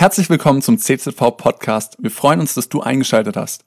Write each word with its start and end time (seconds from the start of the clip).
Herzlich 0.00 0.30
willkommen 0.30 0.62
zum 0.62 0.78
CZV 0.78 1.36
Podcast. 1.36 1.96
Wir 1.98 2.12
freuen 2.12 2.38
uns, 2.38 2.54
dass 2.54 2.68
du 2.68 2.80
eingeschaltet 2.80 3.36
hast. 3.36 3.64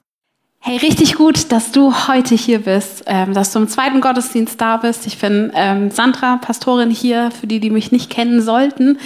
Hey, 0.60 0.78
richtig 0.78 1.16
gut, 1.16 1.52
dass 1.52 1.72
du 1.72 2.08
heute 2.08 2.34
hier 2.34 2.60
bist, 2.60 3.04
ähm, 3.04 3.34
dass 3.34 3.52
du 3.52 3.58
im 3.58 3.68
zweiten 3.68 4.00
Gottesdienst 4.00 4.58
da 4.58 4.78
bist. 4.78 5.06
Ich 5.06 5.18
bin 5.18 5.52
ähm, 5.54 5.90
Sandra, 5.90 6.38
Pastorin 6.38 6.88
hier, 6.88 7.32
für 7.32 7.46
die, 7.46 7.60
die 7.60 7.68
mich 7.68 7.92
nicht 7.92 8.08
kennen 8.08 8.40
sollten. 8.40 8.98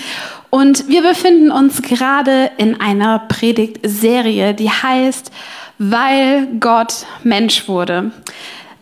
Und 0.51 0.87
wir 0.87 1.03
befinden 1.03 1.51
uns 1.51 1.83
gerade 1.83 2.53
in 2.59 2.81
einer 2.81 3.19
Predigtserie, 3.19 4.55
die 4.55 4.71
heißt, 4.71 5.33
weil 5.79 6.47
Gott 6.61 7.07
Mensch 7.25 7.67
wurde. 7.67 8.13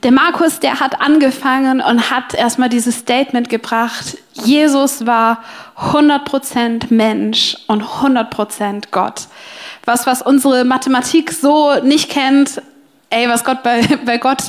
Der 0.04 0.12
Markus, 0.12 0.60
der 0.60 0.80
hat 0.80 1.00
angefangen 1.00 1.80
und 1.80 2.10
hat 2.10 2.34
erstmal 2.34 2.68
dieses 2.68 2.98
Statement 2.98 3.48
gebracht, 3.48 4.18
Jesus 4.34 5.06
war 5.06 5.42
100% 5.78 6.92
Mensch 6.92 7.56
und 7.68 7.82
100% 7.82 8.88
Gott. 8.90 9.22
Was, 9.86 10.06
was 10.06 10.20
unsere 10.20 10.66
Mathematik 10.66 11.32
so 11.32 11.72
nicht 11.82 12.10
kennt, 12.10 12.60
ey, 13.08 13.30
was 13.30 13.44
Gott 13.44 13.62
bei, 13.62 13.80
bei 14.04 14.18
Gott 14.18 14.42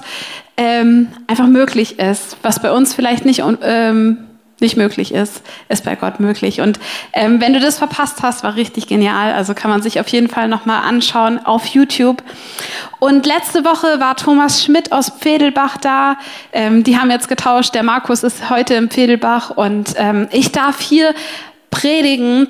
ähm, 0.57 1.07
einfach 1.27 1.47
möglich 1.47 1.99
ist, 1.99 2.35
was 2.41 2.61
bei 2.61 2.73
uns 2.73 2.93
vielleicht 2.93 3.23
nicht 3.23 3.41
ähm, 3.61 4.25
nicht 4.59 4.77
möglich 4.77 5.13
ist, 5.13 5.41
ist 5.67 5.83
bei 5.83 5.95
Gott 5.95 6.19
möglich. 6.19 6.61
Und 6.61 6.79
ähm, 7.13 7.41
wenn 7.41 7.53
du 7.53 7.59
das 7.59 7.77
verpasst 7.77 8.21
hast, 8.21 8.43
war 8.43 8.55
richtig 8.55 8.87
genial. 8.87 9.33
Also 9.33 9.53
kann 9.53 9.69
man 9.69 9.81
sich 9.81 9.99
auf 9.99 10.07
jeden 10.07 10.29
Fall 10.29 10.47
nochmal 10.47 10.81
anschauen 10.83 11.45
auf 11.45 11.65
YouTube. 11.67 12.23
Und 12.99 13.25
letzte 13.25 13.65
Woche 13.65 13.99
war 13.99 14.15
Thomas 14.15 14.63
Schmidt 14.63 14.91
aus 14.91 15.09
Pfedelbach 15.09 15.77
da. 15.77 16.17
Ähm, 16.53 16.83
die 16.83 16.97
haben 16.97 17.11
jetzt 17.11 17.27
getauscht. 17.27 17.75
Der 17.75 17.83
Markus 17.83 18.23
ist 18.23 18.49
heute 18.49 18.75
im 18.75 18.89
Pfedelbach 18.89 19.49
und 19.49 19.93
ähm, 19.97 20.27
ich 20.31 20.51
darf 20.51 20.79
hier 20.79 21.13
predigen. 21.69 22.47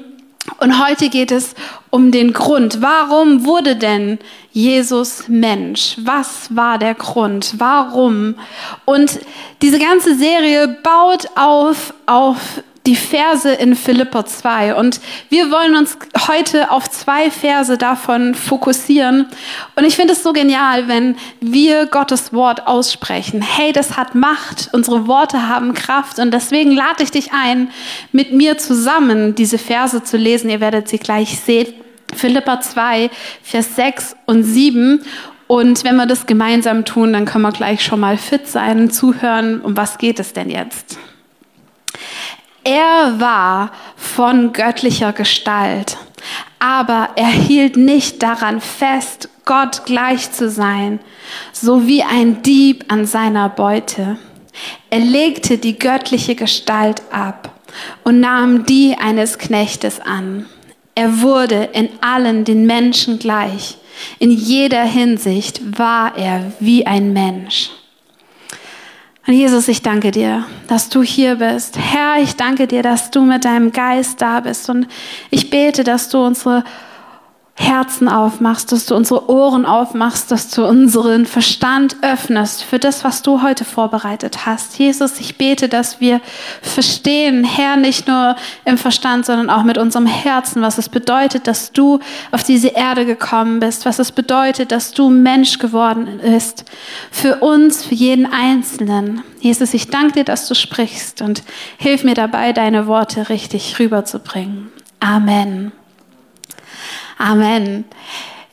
Und 0.60 0.86
heute 0.86 1.10
geht 1.10 1.32
es 1.32 1.56
um 1.90 2.12
den 2.12 2.32
Grund. 2.32 2.82
Warum 2.82 3.46
wurde 3.46 3.76
denn 3.76 4.20
Jesus 4.52 5.28
Mensch? 5.28 5.98
Was 6.04 6.56
war 6.56 6.78
der 6.78 6.94
Grund? 6.94 7.56
Warum? 7.58 8.36
Und 8.86 9.20
diese 9.62 9.80
ganze 9.80 10.16
Serie 10.16 10.68
baut 10.84 11.28
auf, 11.36 11.94
auf 12.06 12.62
die 12.86 12.96
Verse 12.96 13.52
in 13.52 13.76
Philippa 13.76 14.26
2. 14.26 14.76
Und 14.76 15.00
wir 15.30 15.50
wollen 15.50 15.76
uns 15.76 15.98
heute 16.28 16.72
auf 16.72 16.90
zwei 16.90 17.32
Verse 17.32 17.78
davon 17.78 18.36
fokussieren. 18.36 19.28
Und 19.76 19.86
ich 19.86 19.96
finde 19.96 20.14
es 20.14 20.24
so 20.24 20.34
genial, 20.34 20.88
wenn 20.88 21.16
wir 21.42 21.88
Gottes 21.88 22.32
Wort 22.34 22.68
aussprechen. 22.68 23.42
Hey, 23.42 23.72
das 23.72 23.98
hat 23.98 24.16
Macht, 24.16 24.70
unsere 24.74 25.08
Worte 25.08 25.48
haben 25.48 25.74
Kraft. 25.74 26.20
Und 26.20 26.32
deswegen 26.32 26.72
lade 26.72 27.04
ich 27.04 27.12
dich 27.12 27.32
ein, 27.34 27.70
mit 28.12 28.34
mir 28.34 28.58
zusammen 28.58 29.36
diese 29.36 29.58
Verse 29.58 30.04
zu 30.04 30.18
lesen. 30.18 30.50
Ihr 30.50 30.62
werdet 30.62 30.88
sie 30.88 31.00
gleich 31.00 31.40
sehen. 31.40 31.74
Philippa 32.14 32.62
2, 32.62 33.10
Vers 33.42 33.76
6 33.76 34.16
und 34.26 34.44
7. 34.44 35.02
Und 35.48 35.84
wenn 35.84 35.96
wir 35.96 36.06
das 36.06 36.26
gemeinsam 36.26 36.86
tun, 36.86 37.14
dann 37.14 37.26
können 37.26 37.44
wir 37.44 37.52
gleich 37.52 37.84
schon 37.84 38.00
mal 38.00 38.18
fit 38.18 38.48
sein 38.48 38.90
zuhören, 38.90 39.62
um 39.62 39.78
was 39.78 39.98
geht 39.98 40.20
es 40.20 40.34
denn 40.34 40.50
jetzt? 40.50 40.98
Er 42.68 43.20
war 43.20 43.72
von 43.96 44.52
göttlicher 44.52 45.14
Gestalt, 45.14 45.98
aber 46.58 47.10
er 47.16 47.28
hielt 47.28 47.78
nicht 47.78 48.24
daran 48.24 48.60
fest, 48.60 49.30
Gott 49.46 49.86
gleich 49.86 50.32
zu 50.32 50.50
sein, 50.50 51.00
so 51.54 51.86
wie 51.86 52.02
ein 52.02 52.42
Dieb 52.42 52.86
an 52.88 53.06
seiner 53.06 53.50
Beute. 53.50 54.18
Er 54.90 54.98
legte 54.98 55.60
die 55.60 55.78
göttliche 55.78 56.34
Gestalt 56.34 57.04
ab 57.12 57.52
und 58.04 58.20
nahm 58.20 58.66
die 58.66 58.98
eines 58.98 59.38
Knechtes 59.38 60.00
an. 60.00 60.48
Er 60.96 61.22
wurde 61.22 61.70
in 61.74 61.90
allen 62.02 62.46
den 62.46 62.66
Menschen 62.66 63.20
gleich. 63.20 63.78
In 64.18 64.32
jeder 64.32 64.86
Hinsicht 64.86 65.78
war 65.78 66.18
er 66.18 66.52
wie 66.60 66.88
ein 66.88 67.14
Mensch. 67.14 67.70
Und 69.28 69.34
Jesus, 69.34 69.68
ich 69.68 69.82
danke 69.82 70.12
dir, 70.12 70.46
dass 70.68 70.90
du 70.90 71.02
hier 71.02 71.36
bist. 71.38 71.80
Herr, 71.80 72.22
ich 72.22 72.36
danke 72.36 72.68
dir, 72.68 72.84
dass 72.84 73.10
du 73.10 73.22
mit 73.24 73.44
deinem 73.44 73.72
Geist 73.72 74.22
da 74.22 74.40
bist. 74.40 74.70
Und 74.70 74.88
ich 75.32 75.50
bete, 75.50 75.84
dass 75.84 76.10
du 76.10 76.24
unsere 76.24 76.64
Herzen 77.58 78.10
aufmachst, 78.10 78.74
dass 78.74 78.86
du 78.86 78.96
unsere 78.96 79.30
Ohren 79.30 79.66
aufmachst, 79.66 80.30
dass 80.30 80.50
du 80.50 80.66
unseren 80.68 81.26
Verstand 81.26 81.96
öffnest 82.02 82.64
für 82.64 82.80
das, 82.80 83.06
was 83.06 83.22
du 83.22 83.42
heute 83.44 83.64
vorbereitet 83.64 84.46
hast. 84.46 84.78
Jesus, 84.78 85.22
ich 85.22 85.38
bete, 85.38 85.70
dass 85.70 86.02
wir 86.02 86.20
verstehen, 86.62 87.46
Herr, 87.46 87.78
nicht 87.78 88.10
nur 88.10 88.36
im 88.66 88.78
Verstand, 88.78 89.26
sondern 89.26 89.50
auch 89.50 89.64
mit 89.64 89.78
unserem 89.78 90.06
Herzen, 90.06 90.62
was 90.62 90.78
es 90.78 90.90
bedeutet, 90.90 91.48
dass 91.48 91.72
du 91.72 92.00
auf 92.32 92.44
diese 92.44 92.68
Erde 92.68 93.06
gekommen 93.06 93.62
bist, 93.62 93.86
was 93.86 94.00
es 94.00 94.12
bedeutet, 94.12 94.74
dass 94.74 94.92
du 94.92 95.10
Mensch 95.10 95.58
geworden 95.58 96.20
bist. 96.22 96.66
Für 97.10 97.38
uns, 97.38 97.86
für 97.86 97.96
jeden 97.96 98.26
Einzelnen. 98.26 99.24
Jesus, 99.40 99.74
ich 99.74 99.88
danke 99.88 100.16
dir, 100.16 100.24
dass 100.26 100.50
du 100.50 100.56
sprichst 100.56 101.22
und 101.22 101.42
hilf 101.78 102.04
mir 102.04 102.16
dabei, 102.16 102.52
deine 102.52 102.86
Worte 102.86 103.30
richtig 103.30 103.80
rüberzubringen. 103.80 104.74
Amen. 105.00 105.72
Amen. 107.18 107.86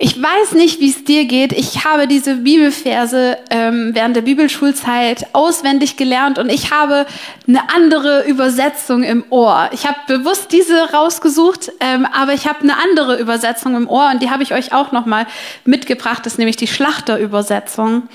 Ich 0.04 0.20
weiß 0.20 0.54
nicht, 0.54 0.80
wie 0.80 0.90
es 0.90 1.04
dir 1.04 1.26
geht. 1.26 1.52
Ich 1.52 1.84
habe 1.84 2.08
diese 2.08 2.38
Bibelverse 2.38 3.38
ähm, 3.50 3.90
während 3.92 4.16
der 4.16 4.22
Bibelschulzeit 4.22 5.26
auswendig 5.32 5.96
gelernt 5.96 6.40
und 6.40 6.50
ich 6.50 6.72
habe 6.72 7.06
eine 7.46 7.70
andere 7.72 8.24
Übersetzung 8.26 9.04
im 9.04 9.24
Ohr. 9.30 9.70
Ich 9.70 9.86
habe 9.86 9.98
bewusst 10.08 10.50
diese 10.50 10.92
rausgesucht, 10.92 11.70
ähm, 11.78 12.04
aber 12.12 12.32
ich 12.32 12.48
habe 12.48 12.62
eine 12.62 12.78
andere 12.82 13.20
Übersetzung 13.20 13.76
im 13.76 13.88
Ohr 13.88 14.10
und 14.12 14.20
die 14.20 14.30
habe 14.30 14.42
ich 14.42 14.52
euch 14.52 14.72
auch 14.72 14.90
noch 14.90 15.06
mal 15.06 15.24
mitgebracht. 15.64 16.26
Das 16.26 16.32
ist 16.32 16.38
nämlich 16.38 16.56
die 16.56 16.66
Schlachterübersetzung 16.66 18.08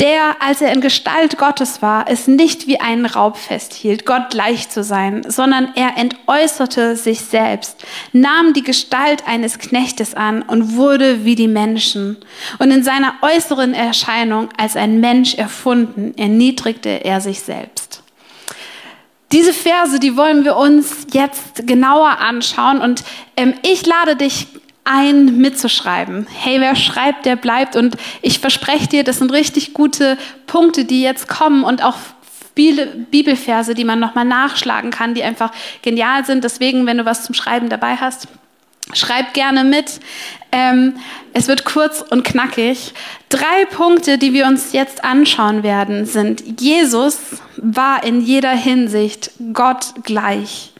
der, 0.00 0.36
als 0.40 0.60
er 0.60 0.72
in 0.72 0.80
Gestalt 0.80 1.38
Gottes 1.38 1.80
war, 1.80 2.04
es 2.08 2.26
nicht 2.26 2.66
wie 2.66 2.80
einen 2.80 3.06
Raub 3.06 3.36
festhielt, 3.36 4.04
Gott 4.04 4.30
gleich 4.30 4.68
zu 4.68 4.84
sein, 4.84 5.22
sondern 5.26 5.72
er 5.74 5.96
entäußerte 5.96 6.96
sich 6.96 7.20
selbst, 7.20 7.84
nahm 8.12 8.52
die 8.52 8.62
Gestalt 8.62 9.26
eines 9.26 9.58
Knechtes 9.58 10.14
an 10.14 10.42
und 10.42 10.76
wurde 10.76 11.24
wie 11.24 11.34
die 11.34 11.48
Menschen. 11.48 12.18
Und 12.58 12.70
in 12.70 12.82
seiner 12.82 13.14
äußeren 13.22 13.72
Erscheinung 13.72 14.50
als 14.58 14.76
ein 14.76 15.00
Mensch 15.00 15.34
erfunden, 15.34 16.12
erniedrigte 16.18 17.04
er 17.04 17.22
sich 17.22 17.40
selbst. 17.40 18.02
Diese 19.32 19.52
Verse, 19.52 19.98
die 19.98 20.16
wollen 20.16 20.44
wir 20.44 20.56
uns 20.56 21.06
jetzt 21.12 21.66
genauer 21.66 22.18
anschauen 22.20 22.80
und 22.80 23.02
ähm, 23.36 23.54
ich 23.62 23.84
lade 23.84 24.14
dich 24.14 24.46
ein 24.86 25.38
mitzuschreiben. 25.38 26.26
Hey, 26.32 26.60
wer 26.60 26.76
schreibt, 26.76 27.26
der 27.26 27.36
bleibt. 27.36 27.76
Und 27.76 27.96
ich 28.22 28.38
verspreche 28.38 28.88
dir, 28.88 29.04
das 29.04 29.18
sind 29.18 29.32
richtig 29.32 29.74
gute 29.74 30.16
Punkte, 30.46 30.84
die 30.84 31.02
jetzt 31.02 31.28
kommen 31.28 31.64
und 31.64 31.82
auch 31.82 31.96
viele 32.54 32.86
Bibelverse, 32.86 33.74
die 33.74 33.84
man 33.84 34.00
nochmal 34.00 34.24
nachschlagen 34.24 34.90
kann, 34.90 35.14
die 35.14 35.22
einfach 35.22 35.52
genial 35.82 36.24
sind. 36.24 36.42
Deswegen, 36.42 36.86
wenn 36.86 36.98
du 36.98 37.04
was 37.04 37.24
zum 37.24 37.34
Schreiben 37.34 37.68
dabei 37.68 37.96
hast, 37.96 38.28
schreib 38.94 39.34
gerne 39.34 39.64
mit. 39.64 40.00
Ähm, 40.52 40.94
es 41.32 41.48
wird 41.48 41.64
kurz 41.64 42.02
und 42.02 42.24
knackig. 42.24 42.94
Drei 43.28 43.64
Punkte, 43.70 44.16
die 44.18 44.32
wir 44.32 44.46
uns 44.46 44.72
jetzt 44.72 45.04
anschauen 45.04 45.62
werden, 45.62 46.06
sind, 46.06 46.60
Jesus 46.60 47.18
war 47.56 48.04
in 48.04 48.20
jeder 48.20 48.52
Hinsicht 48.52 49.32
Gott 49.52 49.94
gleich. 50.04 50.72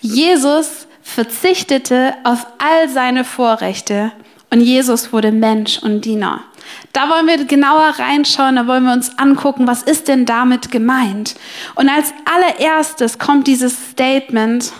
Jesus 0.00 0.86
verzichtete 1.12 2.14
auf 2.24 2.46
all 2.58 2.88
seine 2.88 3.24
Vorrechte 3.24 4.12
und 4.50 4.60
Jesus 4.60 5.12
wurde 5.12 5.32
Mensch 5.32 5.78
und 5.78 6.04
Diener. 6.04 6.42
Da 6.92 7.08
wollen 7.08 7.26
wir 7.26 7.44
genauer 7.44 7.94
reinschauen, 7.98 8.56
da 8.56 8.66
wollen 8.66 8.84
wir 8.84 8.92
uns 8.92 9.18
angucken, 9.18 9.66
was 9.66 9.82
ist 9.82 10.08
denn 10.08 10.26
damit 10.26 10.70
gemeint. 10.70 11.34
Und 11.74 11.88
als 11.88 12.12
allererstes 12.24 13.18
kommt 13.18 13.46
dieses 13.46 13.90
Statement, 13.90 14.72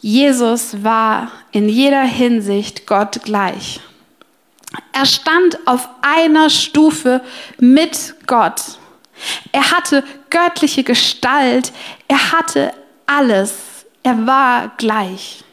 Jesus 0.00 0.82
war 0.82 1.30
in 1.50 1.68
jeder 1.68 2.02
Hinsicht 2.02 2.86
Gott 2.86 3.22
gleich. 3.24 3.80
Er 4.92 5.06
stand 5.06 5.58
auf 5.66 5.88
einer 6.00 6.50
Stufe 6.50 7.20
mit 7.58 8.14
Gott. 8.26 8.62
Er 9.52 9.70
hatte 9.70 10.02
göttliche 10.30 10.82
Gestalt, 10.82 11.72
er 12.08 12.32
hatte 12.32 12.72
alles 13.06 13.71
er 14.02 14.26
war 14.26 14.72
gleich. 14.76 15.44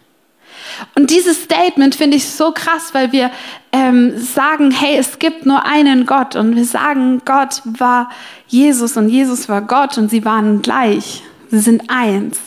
Und 0.95 1.09
dieses 1.09 1.43
Statement 1.43 1.95
finde 1.95 2.17
ich 2.17 2.29
so 2.29 2.51
krass, 2.51 2.93
weil 2.93 3.11
wir 3.11 3.31
ähm, 3.71 4.17
sagen, 4.17 4.71
hey, 4.71 4.97
es 4.97 5.19
gibt 5.19 5.45
nur 5.45 5.65
einen 5.65 6.05
Gott 6.05 6.35
und 6.35 6.55
wir 6.55 6.65
sagen, 6.65 7.21
Gott 7.25 7.61
war 7.65 8.09
Jesus 8.47 8.97
und 8.97 9.09
Jesus 9.09 9.49
war 9.49 9.61
Gott 9.61 9.97
und 9.97 10.09
sie 10.09 10.25
waren 10.25 10.61
gleich. 10.61 11.23
Sie 11.49 11.59
sind 11.59 11.83
eins. 11.89 12.39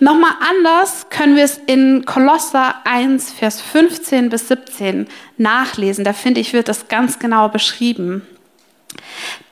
Nochmal 0.00 0.32
anders 0.48 1.06
können 1.10 1.36
wir 1.36 1.44
es 1.44 1.60
in 1.66 2.04
Kolosser 2.04 2.74
1, 2.84 3.32
Vers 3.32 3.60
15 3.60 4.30
bis 4.30 4.48
17 4.48 5.06
nachlesen. 5.36 6.04
Da 6.04 6.12
finde 6.12 6.40
ich, 6.40 6.52
wird 6.52 6.68
das 6.68 6.88
ganz 6.88 7.18
genau 7.18 7.48
beschrieben. 7.48 8.26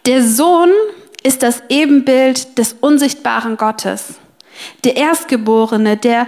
Der 0.07 0.23
Sohn 0.23 0.71
ist 1.23 1.43
das 1.43 1.63
Ebenbild 1.69 2.57
des 2.57 2.75
unsichtbaren 2.81 3.57
Gottes 3.57 4.15
der 4.85 4.97
Erstgeborene, 4.97 5.97
der 5.97 6.27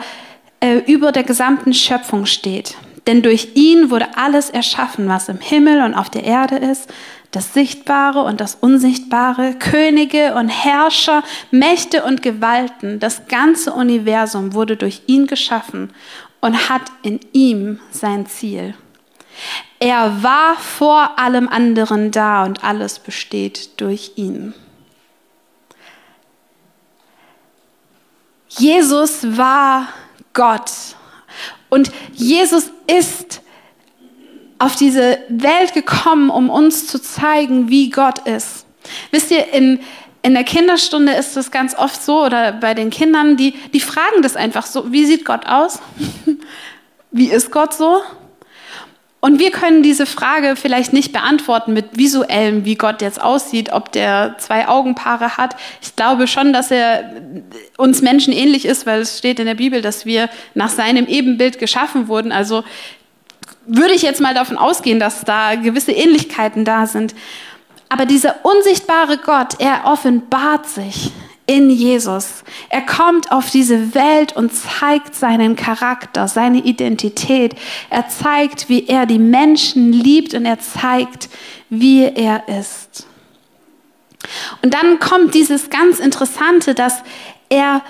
äh, 0.61 0.79
über 0.87 1.13
der 1.13 1.25
gesamten 1.25 1.73
Schöpfung 1.73 2.27
steht. 2.27 2.77
Denn 3.07 3.23
durch 3.23 3.51
ihn 3.55 3.91
wurde 3.91 4.17
alles 4.17 4.51
erschaffen, 4.51 5.09
was 5.09 5.29
im 5.29 5.39
Himmel 5.41 5.83
und 5.83 5.95
auf 5.95 6.11
der 6.11 6.25
Erde 6.25 6.57
ist, 6.57 6.93
das 7.31 7.55
Sichtbare 7.55 8.23
und 8.23 8.41
das 8.41 8.55
Unsichtbare, 8.55 9.55
Könige 9.55 10.35
und 10.35 10.49
Herrscher, 10.49 11.23
Mächte 11.51 12.05
und 12.05 12.23
Gewalten. 12.23 13.01
Das 13.01 13.27
ganze 13.29 13.73
Universum 13.73 14.55
wurde 14.55 14.77
durch 14.77 15.03
ihn 15.07 15.27
geschaffen 15.27 15.91
und 16.41 16.69
hat 16.69 16.83
in 17.03 17.21
ihm 17.33 17.81
sein 17.91 18.27
Ziel. 18.27 18.75
Er 19.79 20.23
war 20.23 20.57
vor 20.57 21.19
allem 21.19 21.49
anderen 21.49 22.11
da 22.11 22.45
und 22.45 22.65
alles 22.65 22.99
besteht 22.99 23.81
durch 23.81 24.13
ihn. 24.17 24.53
Jesus 28.49 29.37
war 29.37 29.89
Gott 30.33 30.71
und 31.69 31.91
Jesus 32.13 32.71
ist 32.87 33.43
auf 34.59 34.77
diese 34.77 35.19
Welt 35.29 35.75
gekommen, 35.75 36.31
um 36.31 36.51
uns 36.51 36.87
zu 36.87 37.01
zeigen, 37.01 37.69
wie 37.69 37.91
Gott 37.91 38.27
ist. 38.27 38.67
Wisst 39.11 39.31
ihr, 39.31 39.53
in, 39.53 39.81
in 40.23 40.35
der 40.35 40.45
Kinderstunde 40.45 41.13
ist 41.13 41.37
es 41.37 41.51
ganz 41.51 41.77
oft 41.77 42.03
so, 42.03 42.25
oder 42.25 42.53
bei 42.53 42.75
den 42.75 42.91
Kindern, 42.91 43.37
die, 43.37 43.53
die 43.73 43.81
fragen 43.81 44.23
das 44.23 44.35
einfach 44.35 44.67
so, 44.67 44.91
wie 44.91 45.05
sieht 45.05 45.25
Gott 45.25 45.47
aus? 45.47 45.81
wie 47.11 47.31
ist 47.31 47.51
Gott 47.51 47.75
so? 47.75 48.01
Und 49.21 49.41
wir 49.41 49.51
können 49.51 49.83
diese 49.83 50.07
Frage 50.07 50.55
vielleicht 50.55 50.93
nicht 50.93 51.13
beantworten 51.13 51.73
mit 51.73 51.99
visuellem, 51.99 52.65
wie 52.65 52.77
Gott 52.77 53.03
jetzt 53.03 53.21
aussieht, 53.21 53.73
ob 53.73 53.91
der 53.91 54.37
zwei 54.39 54.69
Augenpaare 54.69 55.37
hat. 55.37 55.57
Ich 55.83 55.97
glaube 55.97 56.29
schon, 56.29 56.53
dass 56.53 56.71
er 56.71 57.11
uns 57.77 58.01
Menschen 58.01 58.33
ähnlich 58.33 58.65
ist, 58.65 58.87
weil 58.87 59.01
es 59.01 59.19
steht 59.19 59.41
in 59.41 59.47
der 59.47 59.57
Bibel, 59.57 59.83
dass 59.83 60.07
wir 60.07 60.29
nach 60.55 60.71
seinem 60.71 61.07
Ebenbild 61.07 61.59
geschaffen 61.59 62.07
wurden. 62.07 62.31
Also 62.31 62.63
würde 63.67 63.95
ich 63.95 64.03
jetzt 64.03 64.21
mal 64.21 64.35
davon 64.35 64.57
ausgehen, 64.57 65.01
dass 65.01 65.25
da 65.25 65.57
gewisse 65.57 65.93
Ähnlichkeiten 65.93 66.65
da 66.65 66.87
sind. 66.87 67.15
Aber 67.89 68.07
dieser 68.07 68.45
unsichtbare 68.45 69.19
Gott, 69.19 69.55
er 69.59 69.81
offenbart 69.85 70.69
sich 70.69 71.11
in 71.49 71.71
Jesus. 71.71 72.45
Er 72.69 72.83
kommt 72.83 73.33
auf 73.33 73.51
diese 73.51 73.95
Welt 73.95 74.37
und 74.37 74.53
zeigt 74.53 75.15
seinen 75.15 75.57
Charakter, 75.57 76.29
seine 76.29 76.59
Identität. 76.59 77.55
Er 77.89 78.07
zeigt, 78.09 78.69
wie 78.69 78.87
er 78.87 79.07
die 79.07 79.19
Menschen 79.19 79.93
liebt 79.93 80.35
und 80.35 80.45
er 80.45 80.61
zeigt, 80.61 81.31
wie 81.71 82.05
er 82.05 82.47
ist. 82.49 83.07
Und 84.63 84.75
dann 84.75 85.01
kommt 85.01 85.35
dieses 85.35 85.71
ganz 85.71 85.99
Interessante, 86.01 86.75
dass 86.75 87.03
er 87.49 87.83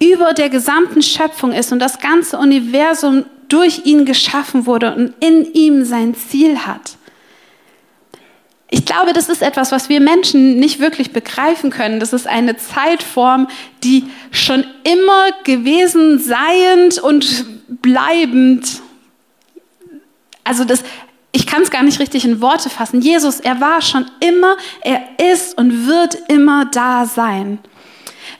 über 0.00 0.32
der 0.32 0.48
gesamten 0.48 1.02
Schöpfung 1.02 1.52
ist 1.52 1.72
und 1.72 1.80
das 1.80 1.98
ganze 1.98 2.38
Universum 2.38 3.26
durch 3.48 3.84
ihn 3.84 4.06
geschaffen 4.06 4.64
wurde 4.64 4.94
und 4.94 5.14
in 5.20 5.44
ihm 5.52 5.84
sein 5.84 6.14
Ziel 6.14 6.60
hat. 6.60 6.96
Ich 8.74 8.84
glaube, 8.84 9.12
das 9.12 9.28
ist 9.28 9.40
etwas, 9.40 9.70
was 9.70 9.88
wir 9.88 10.00
Menschen 10.00 10.56
nicht 10.58 10.80
wirklich 10.80 11.12
begreifen 11.12 11.70
können. 11.70 12.00
Das 12.00 12.12
ist 12.12 12.26
eine 12.26 12.56
Zeitform, 12.56 13.46
die 13.84 14.02
schon 14.32 14.64
immer 14.82 15.28
gewesen 15.44 16.18
seiend 16.18 16.98
und 16.98 17.46
bleibend. 17.68 18.82
Also 20.42 20.64
das, 20.64 20.82
ich 21.30 21.46
kann 21.46 21.62
es 21.62 21.70
gar 21.70 21.84
nicht 21.84 22.00
richtig 22.00 22.24
in 22.24 22.40
Worte 22.40 22.68
fassen. 22.68 23.00
Jesus, 23.00 23.38
er 23.38 23.60
war 23.60 23.80
schon 23.80 24.10
immer, 24.18 24.56
er 24.80 25.02
ist 25.32 25.56
und 25.56 25.86
wird 25.86 26.16
immer 26.26 26.64
da 26.64 27.06
sein. 27.06 27.60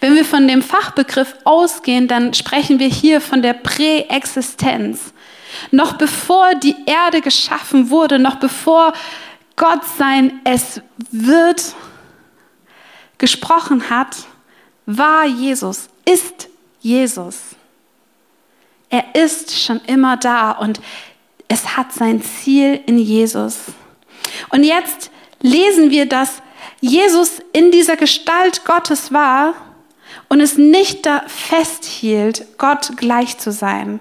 Wenn 0.00 0.16
wir 0.16 0.24
von 0.24 0.48
dem 0.48 0.62
Fachbegriff 0.62 1.36
ausgehen, 1.44 2.08
dann 2.08 2.34
sprechen 2.34 2.80
wir 2.80 2.88
hier 2.88 3.20
von 3.20 3.40
der 3.40 3.52
Präexistenz. 3.52 5.12
Noch 5.70 5.92
bevor 5.92 6.56
die 6.56 6.74
Erde 6.86 7.20
geschaffen 7.20 7.88
wurde, 7.90 8.18
noch 8.18 8.34
bevor 8.34 8.94
Gott 9.56 9.84
sein 9.98 10.40
Es 10.44 10.80
wird 11.10 11.74
gesprochen 13.18 13.88
hat, 13.90 14.16
war 14.86 15.24
Jesus, 15.24 15.88
ist 16.04 16.48
Jesus. 16.80 17.38
Er 18.90 19.14
ist 19.14 19.58
schon 19.58 19.80
immer 19.86 20.16
da 20.16 20.52
und 20.52 20.80
es 21.48 21.76
hat 21.76 21.92
sein 21.92 22.22
Ziel 22.22 22.80
in 22.86 22.98
Jesus. 22.98 23.58
Und 24.50 24.64
jetzt 24.64 25.10
lesen 25.40 25.90
wir, 25.90 26.06
dass 26.06 26.42
Jesus 26.80 27.40
in 27.52 27.70
dieser 27.70 27.96
Gestalt 27.96 28.64
Gottes 28.64 29.12
war 29.12 29.54
und 30.28 30.40
es 30.40 30.58
nicht 30.58 31.06
da 31.06 31.22
festhielt, 31.26 32.58
Gott 32.58 32.96
gleich 32.96 33.38
zu 33.38 33.52
sein. 33.52 34.00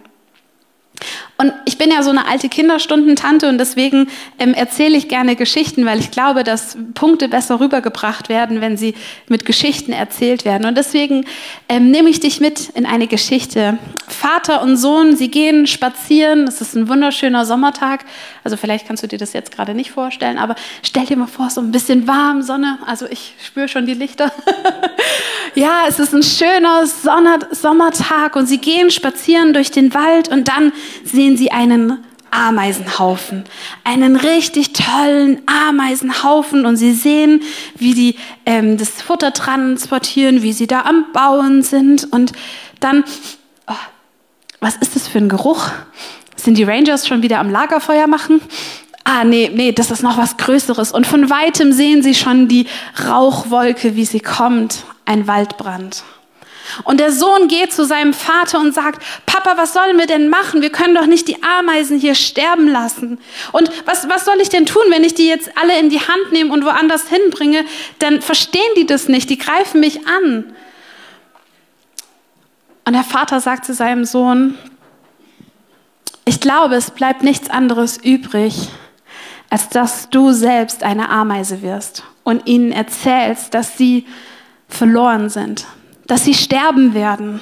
Und 1.38 1.52
ich 1.66 1.80
bin 1.80 1.90
ja 1.90 2.04
so 2.04 2.12
eine 2.12 2.28
alte 2.28 2.48
Kinderstundentante 2.48 3.50
und 3.50 3.58
deswegen 3.58 4.08
ähm, 4.38 4.54
erzähle 4.54 4.96
ich 4.96 5.08
gerne 5.08 5.36
Geschichten, 5.36 5.86
weil 5.86 6.00
ich 6.00 6.12
glaube, 6.12 6.44
dass 6.44 6.78
Punkte 6.94 7.28
besser 7.28 7.60
rübergebracht 7.60 8.30
werden, 8.30 8.62
wenn 8.62 8.78
sie 8.78 8.94
mit 9.28 9.44
Geschichten 9.44 9.94
erzählt 9.94 10.46
werden. 10.46 10.66
Und 10.66 10.78
deswegen 10.78 11.26
ähm, 11.70 11.90
nehme 11.90 12.10
ich 12.10 12.20
dich 12.20 12.40
mit 12.40 12.70
in 12.70 12.86
eine 12.86 13.08
Geschichte. 13.08 13.80
Vater 14.08 14.62
und 14.62 14.78
Sohn, 14.78 15.16
sie 15.16 15.30
gehen 15.30 15.66
spazieren. 15.66 16.48
Es 16.48 16.62
ist 16.62 16.76
ein 16.76 16.88
wunderschöner 16.88 17.46
Sommertag. 17.46 18.06
Also 18.44 18.56
vielleicht 18.56 18.88
kannst 18.88 19.02
du 19.02 19.08
dir 19.08 19.18
das 19.18 19.34
jetzt 19.34 19.52
gerade 19.52 19.74
nicht 19.74 19.92
vorstellen, 19.92 20.38
aber 20.38 20.56
stell 20.84 21.06
dir 21.06 21.18
mal 21.18 21.28
vor, 21.28 21.50
so 21.50 21.62
ein 21.62 21.72
bisschen 21.72 22.08
warm, 22.08 22.44
Sonne. 22.44 22.78
Also 22.86 23.08
ich 23.08 23.34
spüre 23.44 23.68
schon 23.68 23.88
die 23.88 23.96
Lichter. 23.96 24.32
ja, 25.56 25.86
es 25.88 26.00
ist 26.00 26.14
ein 26.14 26.24
schöner 26.24 26.86
Sommertag 27.52 28.36
und 28.36 28.46
sie 28.46 28.60
gehen 28.60 28.92
spazieren 28.92 29.54
durch 29.54 29.72
den 29.72 29.94
Wald 29.94 30.28
und 30.28 30.48
dann 30.48 30.74
sehen 31.04 31.23
sie 31.38 31.52
einen 31.52 32.04
Ameisenhaufen, 32.32 33.44
einen 33.84 34.16
richtig 34.16 34.74
tollen 34.74 35.42
Ameisenhaufen 35.46 36.66
und 36.66 36.78
sie 36.78 36.94
sehen, 36.94 37.42
wie 37.78 37.94
die 37.94 38.16
ähm, 38.46 38.78
das 38.78 38.90
Futter 38.90 39.34
transportieren, 39.34 40.42
wie 40.42 40.54
sie 40.54 40.68
da 40.68 40.82
am 40.82 41.06
Bauen 41.14 41.62
sind 41.62 42.12
und 42.12 42.34
dann, 42.80 43.04
oh, 43.68 43.74
was 44.60 44.78
ist 44.78 44.96
das 44.96 45.08
für 45.08 45.20
ein 45.20 45.30
Geruch? 45.30 45.70
Sind 46.36 46.58
die 46.58 46.64
Rangers 46.64 47.08
schon 47.08 47.22
wieder 47.22 47.40
am 47.40 47.52
Lagerfeuer 47.52 48.08
machen? 48.08 48.42
Ah, 49.04 49.24
nee, 49.24 49.52
nee, 49.54 49.72
das 49.72 49.92
ist 49.92 50.02
noch 50.02 50.18
was 50.18 50.38
Größeres. 50.38 50.92
Und 50.92 51.06
von 51.06 51.30
weitem 51.30 51.72
sehen 51.72 52.02
sie 52.02 52.16
schon 52.16 52.48
die 52.48 52.68
Rauchwolke, 53.06 53.96
wie 53.96 54.06
sie 54.06 54.22
kommt, 54.22 54.86
ein 55.06 55.28
Waldbrand. 55.28 56.04
Und 56.84 57.00
der 57.00 57.12
Sohn 57.12 57.48
geht 57.48 57.74
zu 57.74 57.86
seinem 57.86 58.14
Vater 58.14 58.60
und 58.60 58.74
sagt, 58.74 59.04
Papa, 59.26 59.58
was 59.58 59.74
sollen 59.74 59.98
wir 59.98 60.06
denn 60.06 60.30
machen? 60.30 60.62
Wir 60.62 60.72
können 60.72 60.96
doch 60.96 61.06
nicht 61.06 61.28
die 61.28 61.44
Ameisen 61.44 62.00
hier 62.00 62.16
sterben 62.16 62.68
lassen. 62.68 63.20
Und 63.52 63.70
was, 63.86 64.08
was 64.10 64.26
soll 64.26 64.40
ich 64.42 64.50
denn 64.50 64.66
tun, 64.66 64.84
wenn 64.90 65.04
ich 65.04 65.14
die 65.14 65.28
jetzt 65.28 65.52
alle 65.58 65.78
in 65.80 65.90
die 65.90 66.00
Hand 66.00 66.32
nehme 66.32 66.54
und 66.54 66.66
woanders 66.66 67.08
hinbringe? 67.10 67.66
Dann 68.00 68.22
verstehen 68.22 68.62
die 68.78 68.86
das 68.86 69.08
nicht, 69.08 69.30
die 69.30 69.38
greifen 69.38 69.80
mich 69.80 70.08
an. 70.08 70.54
Und 72.86 72.94
der 72.94 73.04
Vater 73.04 73.40
sagt 73.40 73.66
zu 73.66 73.74
seinem 73.74 74.06
Sohn, 74.06 74.58
ich 76.26 76.40
glaube, 76.40 76.76
es 76.76 76.92
bleibt 76.92 77.24
nichts 77.24 77.50
anderes 77.50 77.98
übrig, 77.98 78.70
als 79.50 79.70
dass 79.70 80.10
du 80.10 80.32
selbst 80.32 80.84
eine 80.84 81.10
Ameise 81.10 81.62
wirst 81.62 82.04
und 82.24 82.48
ihnen 82.48 82.72
erzählst, 82.72 83.54
dass 83.54 83.78
sie 83.78 84.06
verloren 84.68 85.30
sind, 85.30 85.66
dass 86.08 86.26
sie 86.26 86.34
sterben 86.34 86.94
werden. 86.94 87.40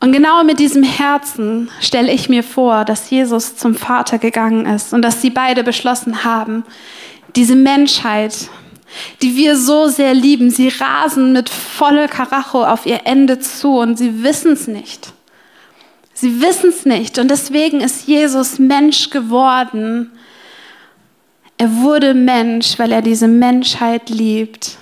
Und 0.00 0.12
genau 0.12 0.44
mit 0.44 0.58
diesem 0.58 0.82
Herzen 0.82 1.70
stelle 1.80 2.12
ich 2.12 2.28
mir 2.28 2.44
vor, 2.44 2.84
dass 2.84 3.10
Jesus 3.10 3.56
zum 3.56 3.74
Vater 3.74 4.18
gegangen 4.18 4.66
ist 4.66 4.92
und 4.92 5.02
dass 5.02 5.22
sie 5.22 5.30
beide 5.30 5.64
beschlossen 5.64 6.22
haben, 6.22 6.64
diese 7.34 7.56
Menschheit, 7.56 8.48
die 9.22 9.36
wir 9.36 9.56
so 9.56 9.88
sehr 9.88 10.14
lieben, 10.14 10.50
sie 10.50 10.68
rasen 10.68 11.32
mit 11.32 11.48
voller 11.48 12.08
Karacho 12.08 12.64
auf 12.64 12.86
ihr 12.86 13.00
Ende 13.04 13.38
zu 13.38 13.78
und 13.78 13.96
sie 13.96 14.22
wissen 14.22 14.52
es 14.52 14.68
nicht. 14.68 15.12
Sie 16.14 16.40
wissen 16.40 16.70
es 16.70 16.86
nicht 16.86 17.18
und 17.18 17.30
deswegen 17.30 17.80
ist 17.80 18.06
Jesus 18.06 18.58
Mensch 18.58 19.10
geworden. 19.10 20.12
Er 21.58 21.74
wurde 21.76 22.14
Mensch, 22.14 22.78
weil 22.78 22.92
er 22.92 23.02
diese 23.02 23.28
Menschheit 23.28 24.08
liebt 24.08 24.78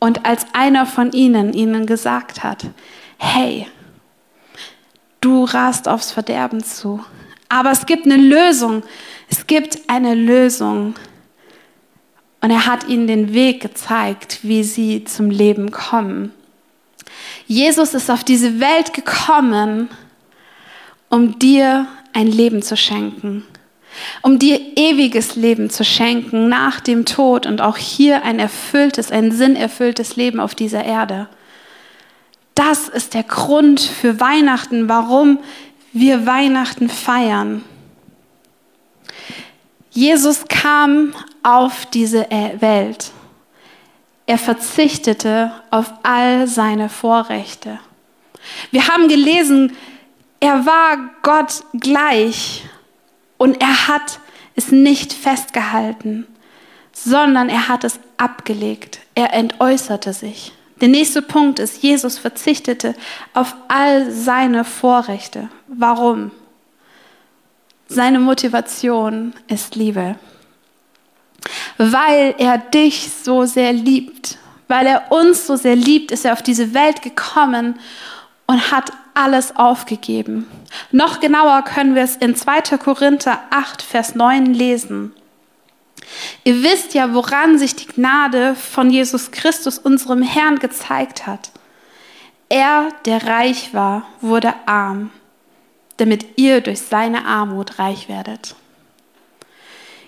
und 0.00 0.26
als 0.26 0.46
einer 0.54 0.86
von 0.86 1.12
ihnen 1.12 1.52
ihnen 1.52 1.86
gesagt 1.86 2.42
hat, 2.42 2.64
hey, 3.18 3.68
du 5.20 5.44
rast 5.44 5.86
aufs 5.86 6.10
Verderben 6.10 6.64
zu. 6.64 7.04
Aber 7.48 7.70
es 7.70 7.86
gibt 7.86 8.06
eine 8.06 8.16
Lösung. 8.16 8.82
Es 9.28 9.46
gibt 9.46 9.78
eine 9.88 10.14
Lösung. 10.14 10.94
Und 12.40 12.50
er 12.50 12.66
hat 12.66 12.88
ihnen 12.88 13.06
den 13.06 13.34
Weg 13.34 13.60
gezeigt, 13.60 14.40
wie 14.42 14.64
sie 14.64 15.04
zum 15.04 15.30
Leben 15.30 15.70
kommen. 15.70 16.32
Jesus 17.46 17.92
ist 17.92 18.10
auf 18.10 18.24
diese 18.24 18.60
Welt 18.60 18.94
gekommen, 18.94 19.90
um 21.10 21.38
dir 21.38 21.86
ein 22.14 22.26
Leben 22.26 22.62
zu 22.62 22.76
schenken 22.76 23.44
um 24.22 24.38
dir 24.38 24.60
ewiges 24.76 25.36
Leben 25.36 25.70
zu 25.70 25.84
schenken 25.84 26.48
nach 26.48 26.80
dem 26.80 27.04
Tod 27.04 27.46
und 27.46 27.60
auch 27.60 27.76
hier 27.76 28.22
ein 28.24 28.38
erfülltes, 28.38 29.10
ein 29.10 29.32
sinnerfülltes 29.32 30.16
Leben 30.16 30.40
auf 30.40 30.54
dieser 30.54 30.84
Erde. 30.84 31.28
das 32.54 32.88
ist 32.88 33.14
der 33.14 33.22
Grund 33.22 33.80
für 33.80 34.20
Weihnachten, 34.20 34.88
warum 34.88 35.38
wir 35.92 36.26
Weihnachten 36.26 36.88
feiern. 36.88 37.64
Jesus 39.90 40.46
kam 40.48 41.14
auf 41.42 41.86
diese 41.86 42.26
Welt. 42.60 43.12
Er 44.26 44.38
verzichtete 44.38 45.50
auf 45.70 45.92
all 46.04 46.46
seine 46.46 46.88
Vorrechte. 46.88 47.80
Wir 48.70 48.86
haben 48.86 49.08
gelesen, 49.08 49.76
er 50.38 50.64
war 50.64 50.96
Gott 51.22 51.64
gleich 51.74 52.64
und 53.40 53.58
er 53.62 53.88
hat 53.88 54.20
es 54.54 54.70
nicht 54.70 55.14
festgehalten, 55.14 56.26
sondern 56.92 57.48
er 57.48 57.68
hat 57.68 57.84
es 57.84 57.98
abgelegt. 58.18 59.00
Er 59.14 59.32
entäußerte 59.32 60.12
sich. 60.12 60.52
Der 60.82 60.88
nächste 60.88 61.22
Punkt 61.22 61.58
ist, 61.58 61.82
Jesus 61.82 62.18
verzichtete 62.18 62.94
auf 63.32 63.56
all 63.68 64.10
seine 64.10 64.62
Vorrechte. 64.62 65.48
Warum? 65.68 66.32
Seine 67.88 68.18
Motivation 68.18 69.32
ist 69.48 69.74
Liebe. 69.74 70.16
Weil 71.78 72.34
er 72.36 72.58
dich 72.58 73.10
so 73.10 73.46
sehr 73.46 73.72
liebt, 73.72 74.36
weil 74.68 74.86
er 74.86 75.10
uns 75.10 75.46
so 75.46 75.56
sehr 75.56 75.76
liebt, 75.76 76.10
ist 76.10 76.26
er 76.26 76.34
auf 76.34 76.42
diese 76.42 76.74
Welt 76.74 77.00
gekommen 77.00 77.80
und 78.46 78.70
hat 78.70 78.92
alles 79.20 79.54
aufgegeben. 79.56 80.46
Noch 80.90 81.20
genauer 81.20 81.62
können 81.62 81.94
wir 81.94 82.02
es 82.02 82.16
in 82.16 82.34
2. 82.34 82.78
Korinther 82.78 83.40
8, 83.50 83.82
Vers 83.82 84.14
9 84.14 84.46
lesen. 84.46 85.14
Ihr 86.44 86.62
wisst 86.62 86.94
ja, 86.94 87.14
woran 87.14 87.58
sich 87.58 87.76
die 87.76 87.86
Gnade 87.86 88.54
von 88.54 88.90
Jesus 88.90 89.30
Christus, 89.30 89.78
unserem 89.78 90.22
Herrn, 90.22 90.58
gezeigt 90.58 91.26
hat. 91.26 91.50
Er, 92.48 92.88
der 93.04 93.26
reich 93.26 93.74
war, 93.74 94.06
wurde 94.20 94.54
arm, 94.66 95.10
damit 95.98 96.38
ihr 96.38 96.60
durch 96.62 96.80
seine 96.80 97.26
Armut 97.26 97.78
reich 97.78 98.08
werdet. 98.08 98.56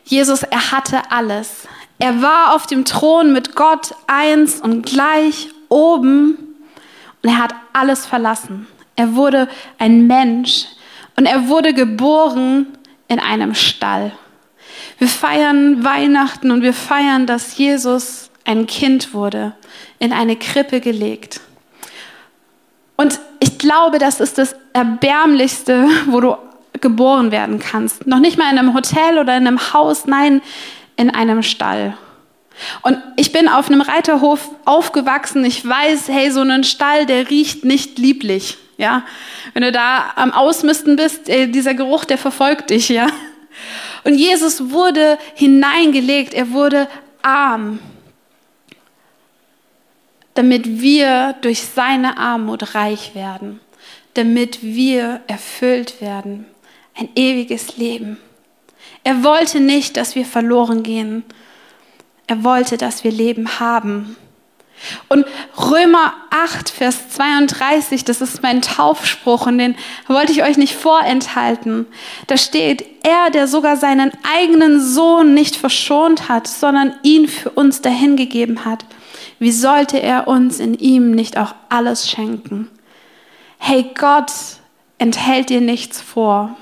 Jesus, 0.04 0.42
er 0.42 0.72
hatte 0.72 1.10
alles. 1.10 1.68
Er 1.98 2.20
war 2.20 2.54
auf 2.54 2.66
dem 2.66 2.84
Thron 2.84 3.32
mit 3.32 3.54
Gott 3.54 3.94
eins 4.08 4.60
und 4.60 4.84
gleich 4.84 5.50
oben 5.68 6.36
und 7.22 7.28
er 7.28 7.38
hat 7.38 7.54
alles 7.72 8.04
verlassen. 8.06 8.66
Er 8.96 9.14
wurde 9.14 9.48
ein 9.78 10.06
Mensch 10.06 10.66
und 11.16 11.26
er 11.26 11.48
wurde 11.48 11.74
geboren 11.74 12.66
in 13.08 13.18
einem 13.18 13.54
Stall. 13.54 14.12
Wir 14.98 15.08
feiern 15.08 15.84
Weihnachten 15.84 16.50
und 16.50 16.62
wir 16.62 16.74
feiern, 16.74 17.26
dass 17.26 17.56
Jesus 17.56 18.30
ein 18.44 18.66
Kind 18.66 19.14
wurde, 19.14 19.54
in 19.98 20.12
eine 20.12 20.36
Krippe 20.36 20.80
gelegt. 20.80 21.40
Und 22.96 23.20
ich 23.40 23.58
glaube, 23.58 23.98
das 23.98 24.20
ist 24.20 24.38
das 24.38 24.54
Erbärmlichste, 24.72 25.88
wo 26.06 26.20
du 26.20 26.36
geboren 26.80 27.30
werden 27.30 27.58
kannst. 27.58 28.06
Noch 28.06 28.18
nicht 28.18 28.38
mal 28.38 28.50
in 28.52 28.58
einem 28.58 28.74
Hotel 28.74 29.18
oder 29.18 29.36
in 29.36 29.46
einem 29.46 29.72
Haus, 29.72 30.06
nein, 30.06 30.42
in 30.96 31.10
einem 31.10 31.42
Stall. 31.42 31.96
Und 32.82 32.98
ich 33.16 33.32
bin 33.32 33.48
auf 33.48 33.68
einem 33.68 33.80
Reiterhof 33.80 34.50
aufgewachsen. 34.64 35.44
Ich 35.44 35.66
weiß, 35.66 36.08
hey, 36.08 36.30
so 36.30 36.40
ein 36.40 36.64
Stall, 36.64 37.06
der 37.06 37.30
riecht 37.30 37.64
nicht 37.64 37.98
lieblich. 37.98 38.58
Ja, 38.78 39.04
wenn 39.52 39.62
du 39.62 39.72
da 39.72 40.12
am 40.16 40.32
Ausmisten 40.32 40.96
bist, 40.96 41.28
ey, 41.28 41.50
dieser 41.50 41.74
Geruch, 41.74 42.04
der 42.04 42.18
verfolgt 42.18 42.70
dich. 42.70 42.88
Ja, 42.88 43.06
und 44.04 44.14
Jesus 44.14 44.70
wurde 44.70 45.18
hineingelegt. 45.34 46.34
Er 46.34 46.50
wurde 46.52 46.88
arm, 47.22 47.78
damit 50.34 50.80
wir 50.80 51.34
durch 51.42 51.62
seine 51.62 52.16
Armut 52.18 52.74
reich 52.74 53.14
werden, 53.14 53.60
damit 54.14 54.62
wir 54.62 55.20
erfüllt 55.26 56.00
werden, 56.00 56.46
ein 56.94 57.08
ewiges 57.14 57.76
Leben. 57.76 58.18
Er 59.04 59.24
wollte 59.24 59.60
nicht, 59.60 59.96
dass 59.96 60.14
wir 60.14 60.24
verloren 60.24 60.82
gehen, 60.82 61.24
er 62.26 62.44
wollte, 62.44 62.76
dass 62.76 63.04
wir 63.04 63.10
Leben 63.10 63.60
haben. 63.60 64.16
Und 65.08 65.26
Römer 65.56 66.14
8, 66.30 66.70
Vers 66.70 67.10
32, 67.10 68.04
das 68.04 68.20
ist 68.20 68.42
mein 68.42 68.62
Taufspruch 68.62 69.46
und 69.46 69.58
den 69.58 69.76
wollte 70.08 70.32
ich 70.32 70.42
euch 70.42 70.56
nicht 70.56 70.74
vorenthalten. 70.74 71.86
Da 72.26 72.36
steht, 72.36 72.84
er, 73.02 73.30
der 73.30 73.46
sogar 73.48 73.76
seinen 73.76 74.12
eigenen 74.22 74.80
Sohn 74.80 75.34
nicht 75.34 75.56
verschont 75.56 76.28
hat, 76.28 76.46
sondern 76.46 76.94
ihn 77.02 77.28
für 77.28 77.50
uns 77.50 77.82
dahingegeben 77.82 78.64
hat, 78.64 78.84
wie 79.38 79.52
sollte 79.52 80.00
er 80.00 80.28
uns 80.28 80.60
in 80.60 80.74
ihm 80.74 81.10
nicht 81.10 81.36
auch 81.36 81.54
alles 81.68 82.08
schenken? 82.08 82.70
Hey, 83.58 83.90
Gott 83.98 84.32
enthält 84.98 85.50
dir 85.50 85.60
nichts 85.60 86.00
vor. 86.00 86.56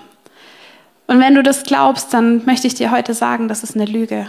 Und 1.06 1.20
wenn 1.20 1.34
du 1.34 1.42
das 1.42 1.64
glaubst, 1.64 2.14
dann 2.14 2.44
möchte 2.46 2.66
ich 2.66 2.74
dir 2.74 2.90
heute 2.90 3.14
sagen, 3.14 3.48
das 3.48 3.62
ist 3.62 3.74
eine 3.74 3.84
Lüge. 3.84 4.28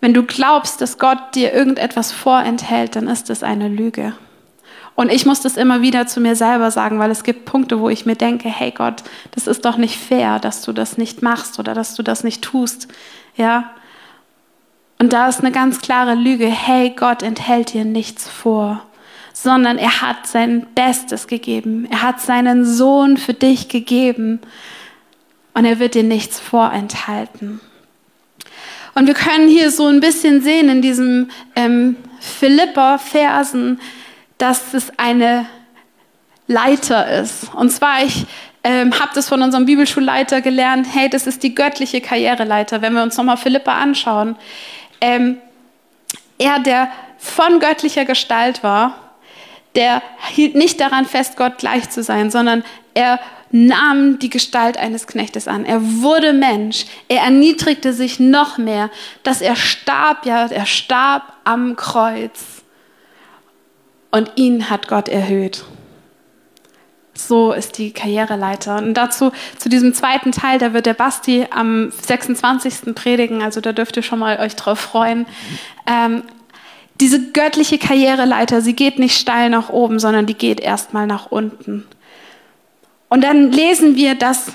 Wenn 0.00 0.14
du 0.14 0.22
glaubst, 0.22 0.80
dass 0.80 0.98
Gott 0.98 1.34
dir 1.34 1.52
irgendetwas 1.52 2.12
vorenthält, 2.12 2.96
dann 2.96 3.08
ist 3.08 3.30
das 3.30 3.42
eine 3.42 3.68
Lüge. 3.68 4.14
Und 4.94 5.12
ich 5.12 5.26
muss 5.26 5.42
das 5.42 5.58
immer 5.58 5.82
wieder 5.82 6.06
zu 6.06 6.20
mir 6.20 6.36
selber 6.36 6.70
sagen, 6.70 6.98
weil 6.98 7.10
es 7.10 7.22
gibt 7.22 7.44
Punkte, 7.44 7.80
wo 7.80 7.90
ich 7.90 8.06
mir 8.06 8.16
denke, 8.16 8.48
hey 8.48 8.70
Gott, 8.70 9.02
das 9.32 9.46
ist 9.46 9.64
doch 9.66 9.76
nicht 9.76 9.98
fair, 9.98 10.38
dass 10.38 10.62
du 10.62 10.72
das 10.72 10.96
nicht 10.96 11.22
machst 11.22 11.58
oder 11.58 11.74
dass 11.74 11.94
du 11.94 12.02
das 12.02 12.24
nicht 12.24 12.42
tust. 12.42 12.88
Ja? 13.36 13.72
Und 14.98 15.12
da 15.12 15.28
ist 15.28 15.40
eine 15.40 15.52
ganz 15.52 15.80
klare 15.80 16.14
Lüge, 16.14 16.46
hey 16.46 16.94
Gott 16.96 17.22
enthält 17.22 17.74
dir 17.74 17.84
nichts 17.84 18.26
vor, 18.26 18.82
sondern 19.34 19.76
er 19.76 20.00
hat 20.00 20.26
sein 20.26 20.66
Bestes 20.74 21.26
gegeben. 21.26 21.86
Er 21.90 22.00
hat 22.00 22.22
seinen 22.22 22.64
Sohn 22.64 23.18
für 23.18 23.34
dich 23.34 23.68
gegeben 23.68 24.40
und 25.52 25.66
er 25.66 25.78
wird 25.78 25.94
dir 25.94 26.04
nichts 26.04 26.40
vorenthalten. 26.40 27.60
Und 28.96 29.06
wir 29.06 29.14
können 29.14 29.46
hier 29.46 29.70
so 29.70 29.88
ein 29.88 30.00
bisschen 30.00 30.40
sehen 30.40 30.70
in 30.70 30.80
diesem 30.80 31.28
ähm, 31.54 31.96
Philippa-Versen, 32.18 33.78
dass 34.38 34.72
es 34.72 34.90
eine 34.96 35.44
Leiter 36.46 37.06
ist. 37.20 37.52
Und 37.54 37.68
zwar, 37.70 38.02
ich 38.02 38.24
ähm, 38.64 38.98
habe 38.98 39.10
das 39.14 39.28
von 39.28 39.42
unserem 39.42 39.66
Bibelschulleiter 39.66 40.40
gelernt, 40.40 40.86
hey, 40.90 41.10
das 41.10 41.26
ist 41.26 41.42
die 41.42 41.54
göttliche 41.54 42.00
Karriereleiter. 42.00 42.80
Wenn 42.80 42.94
wir 42.94 43.02
uns 43.02 43.18
nochmal 43.18 43.36
Philippa 43.36 43.74
anschauen, 43.74 44.34
ähm, 45.02 45.36
er, 46.38 46.60
der 46.60 46.88
von 47.18 47.60
göttlicher 47.60 48.06
Gestalt 48.06 48.62
war, 48.62 48.98
der 49.74 50.02
hielt 50.30 50.54
nicht 50.54 50.80
daran 50.80 51.04
fest, 51.04 51.36
Gott 51.36 51.58
gleich 51.58 51.90
zu 51.90 52.02
sein, 52.02 52.30
sondern 52.30 52.64
er 52.94 53.20
nahm 53.50 54.18
die 54.18 54.30
Gestalt 54.30 54.76
eines 54.76 55.06
Knechtes 55.06 55.48
an. 55.48 55.64
Er 55.64 55.80
wurde 56.02 56.32
Mensch. 56.32 56.86
Er 57.08 57.22
erniedrigte 57.22 57.92
sich 57.92 58.18
noch 58.18 58.58
mehr, 58.58 58.90
dass 59.22 59.40
er 59.40 59.56
starb, 59.56 60.26
ja, 60.26 60.46
er 60.46 60.66
starb 60.66 61.32
am 61.44 61.76
Kreuz. 61.76 62.62
Und 64.10 64.32
ihn 64.36 64.70
hat 64.70 64.88
Gott 64.88 65.08
erhöht. 65.08 65.64
So 67.14 67.52
ist 67.52 67.78
die 67.78 67.92
Karriereleiter. 67.92 68.76
Und 68.76 68.94
dazu, 68.94 69.32
zu 69.58 69.68
diesem 69.68 69.94
zweiten 69.94 70.32
Teil, 70.32 70.58
da 70.58 70.72
wird 70.72 70.86
der 70.86 70.94
Basti 70.94 71.46
am 71.50 71.90
26. 71.90 72.94
predigen, 72.94 73.42
also 73.42 73.60
da 73.60 73.72
dürft 73.72 73.96
ihr 73.96 74.02
schon 74.02 74.18
mal 74.18 74.38
euch 74.38 74.54
drauf 74.54 74.78
freuen. 74.78 75.26
Ähm, 75.86 76.22
diese 77.00 77.30
göttliche 77.32 77.78
Karriereleiter, 77.78 78.60
sie 78.60 78.74
geht 78.74 78.98
nicht 78.98 79.18
steil 79.18 79.50
nach 79.50 79.68
oben, 79.68 79.98
sondern 79.98 80.26
die 80.26 80.34
geht 80.34 80.60
erstmal 80.60 81.06
nach 81.06 81.30
unten. 81.30 81.84
Und 83.08 83.22
dann 83.22 83.52
lesen 83.52 83.96
wir, 83.96 84.14
dass 84.14 84.52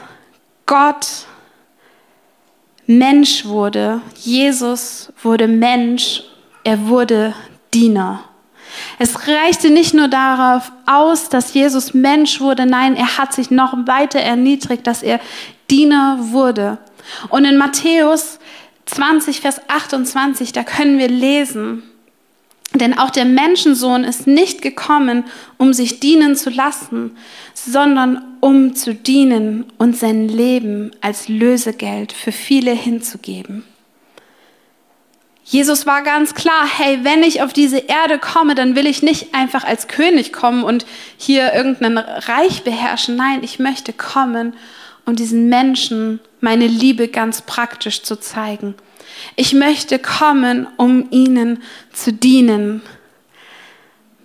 Gott 0.66 1.26
Mensch 2.86 3.46
wurde. 3.46 4.02
Jesus 4.16 5.12
wurde 5.22 5.48
Mensch. 5.48 6.24
Er 6.64 6.88
wurde 6.88 7.34
Diener. 7.74 8.24
Es 9.00 9.28
reichte 9.28 9.70
nicht 9.70 9.94
nur 9.94 10.08
darauf 10.08 10.72
aus, 10.86 11.30
dass 11.30 11.54
Jesus 11.54 11.94
Mensch 11.94 12.40
wurde, 12.40 12.66
nein, 12.66 12.96
er 12.96 13.18
hat 13.18 13.34
sich 13.34 13.52
noch 13.52 13.74
weiter 13.88 14.20
erniedrigt, 14.20 14.88
dass 14.88 15.04
er 15.04 15.20
Diener 15.70 16.18
wurde. 16.20 16.78
Und 17.30 17.46
in 17.46 17.58
Matthäus 17.58 18.40
20, 18.86 19.42
Vers 19.42 19.62
28, 19.68 20.54
da 20.54 20.64
können 20.64 21.00
wir 21.00 21.10
lesen, 21.10 21.84
denn 22.74 22.98
auch 22.98 23.10
der 23.10 23.26
Menschensohn 23.26 24.04
ist 24.04 24.28
nicht 24.28 24.62
gekommen, 24.62 25.26
um 25.58 25.74
sich 25.74 26.00
dienen 26.00 26.36
zu 26.36 26.50
lassen, 26.50 27.18
sondern 27.54 28.24
um 28.40 28.76
zu 28.76 28.96
dienen 28.96 29.66
und 29.78 29.98
sein 29.98 30.30
Leben 30.30 30.92
als 31.02 31.28
Lösegeld 31.28 32.14
für 32.14 32.32
viele 32.32 32.72
hinzugeben. 32.72 33.64
Jesus 35.44 35.86
war 35.86 36.02
ganz 36.02 36.34
klar, 36.34 36.66
hey, 36.78 37.00
wenn 37.04 37.24
ich 37.24 37.42
auf 37.42 37.52
diese 37.52 37.80
Erde 37.80 38.20
komme, 38.20 38.56
dann 38.56 38.78
will 38.78 38.88
ich 38.88 39.04
nicht 39.04 39.36
einfach 39.36 39.66
als 39.66 39.90
König 39.90 40.32
kommen 40.32 40.64
und 40.64 40.86
hier 41.18 41.54
irgendein 41.54 41.98
Reich 41.98 42.64
beherrschen. 42.64 43.18
Nein, 43.18 43.44
ich 43.44 43.60
möchte 43.60 43.92
kommen, 43.92 44.54
um 45.06 45.18
diesen 45.18 45.50
Menschen 45.50 46.22
meine 46.40 46.68
Liebe 46.68 47.10
ganz 47.10 47.42
praktisch 47.42 48.02
zu 48.04 48.18
zeigen. 48.18 48.76
Ich 49.36 49.54
möchte 49.54 50.00
kommen, 50.00 50.68
um 50.78 51.08
ihnen 51.12 51.62
zu 51.94 52.14
dienen. 52.14 52.82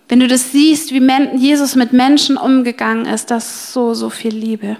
Wenn 0.09 0.21
du 0.21 0.28
das 0.28 0.52
siehst, 0.52 0.92
wie 0.92 1.02
Jesus 1.37 1.75
mit 1.75 1.92
Menschen 1.92 2.37
umgegangen 2.37 3.06
ist, 3.06 3.30
das 3.30 3.45
ist 3.45 3.73
so, 3.73 3.95
so 3.95 4.11
viel 4.11 4.35
Liebe. 4.35 4.76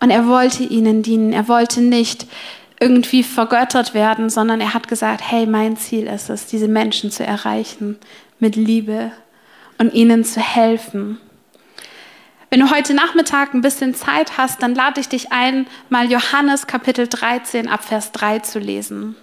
Und 0.00 0.10
er 0.10 0.26
wollte 0.26 0.64
ihnen 0.64 1.02
dienen. 1.02 1.32
Er 1.32 1.48
wollte 1.48 1.80
nicht 1.80 2.26
irgendwie 2.80 3.22
vergöttert 3.22 3.94
werden, 3.94 4.30
sondern 4.30 4.60
er 4.60 4.74
hat 4.74 4.88
gesagt, 4.88 5.22
hey, 5.24 5.46
mein 5.46 5.76
Ziel 5.76 6.08
ist 6.08 6.28
es, 6.30 6.46
diese 6.46 6.66
Menschen 6.66 7.12
zu 7.12 7.24
erreichen 7.24 7.98
mit 8.40 8.56
Liebe 8.56 9.12
und 9.78 9.94
ihnen 9.94 10.24
zu 10.24 10.40
helfen. 10.40 11.18
Wenn 12.52 12.60
du 12.60 12.70
heute 12.70 12.92
Nachmittag 12.92 13.54
ein 13.54 13.62
bisschen 13.62 13.94
Zeit 13.94 14.36
hast, 14.36 14.62
dann 14.62 14.74
lade 14.74 15.00
ich 15.00 15.08
dich 15.08 15.32
ein, 15.32 15.66
mal 15.88 16.12
Johannes 16.12 16.66
Kapitel 16.66 17.08
13 17.08 17.66
ab 17.66 17.82
Vers 17.82 18.12
3 18.12 18.40
zu 18.40 18.58
lesen. 18.58 19.16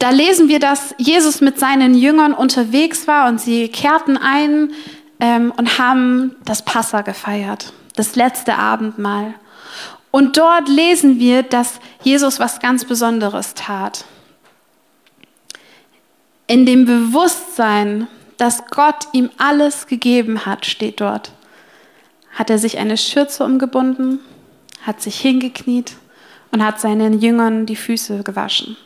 Da 0.00 0.10
lesen 0.10 0.48
wir, 0.48 0.58
dass 0.58 0.96
Jesus 0.98 1.40
mit 1.40 1.60
seinen 1.60 1.94
Jüngern 1.94 2.34
unterwegs 2.34 3.06
war 3.06 3.28
und 3.28 3.40
sie 3.40 3.68
kehrten 3.68 4.16
ein 4.16 4.72
ähm, 5.20 5.52
und 5.56 5.78
haben 5.78 6.34
das 6.44 6.64
Passa 6.64 7.02
gefeiert 7.02 7.72
das 7.94 8.16
letzte 8.16 8.56
Abendmahl. 8.56 9.34
Und 10.10 10.38
dort 10.38 10.68
lesen 10.68 11.20
wir, 11.20 11.44
dass 11.44 11.78
Jesus 12.02 12.40
was 12.40 12.58
ganz 12.58 12.84
Besonderes 12.84 13.54
tat. 13.54 14.04
In 16.48 16.66
dem 16.66 16.84
Bewusstsein, 16.84 18.08
dass 18.38 18.66
Gott 18.66 19.06
ihm 19.12 19.30
alles 19.38 19.86
gegeben 19.86 20.46
hat, 20.46 20.66
steht 20.66 21.00
dort, 21.00 21.30
hat 22.36 22.50
er 22.50 22.58
sich 22.58 22.78
eine 22.78 22.96
Schürze 22.96 23.44
umgebunden, 23.44 24.20
hat 24.82 25.02
sich 25.02 25.18
hingekniet 25.18 25.94
und 26.52 26.64
hat 26.64 26.80
seinen 26.80 27.20
Jüngern 27.20 27.66
die 27.66 27.76
Füße 27.76 28.22
gewaschen. 28.22 28.76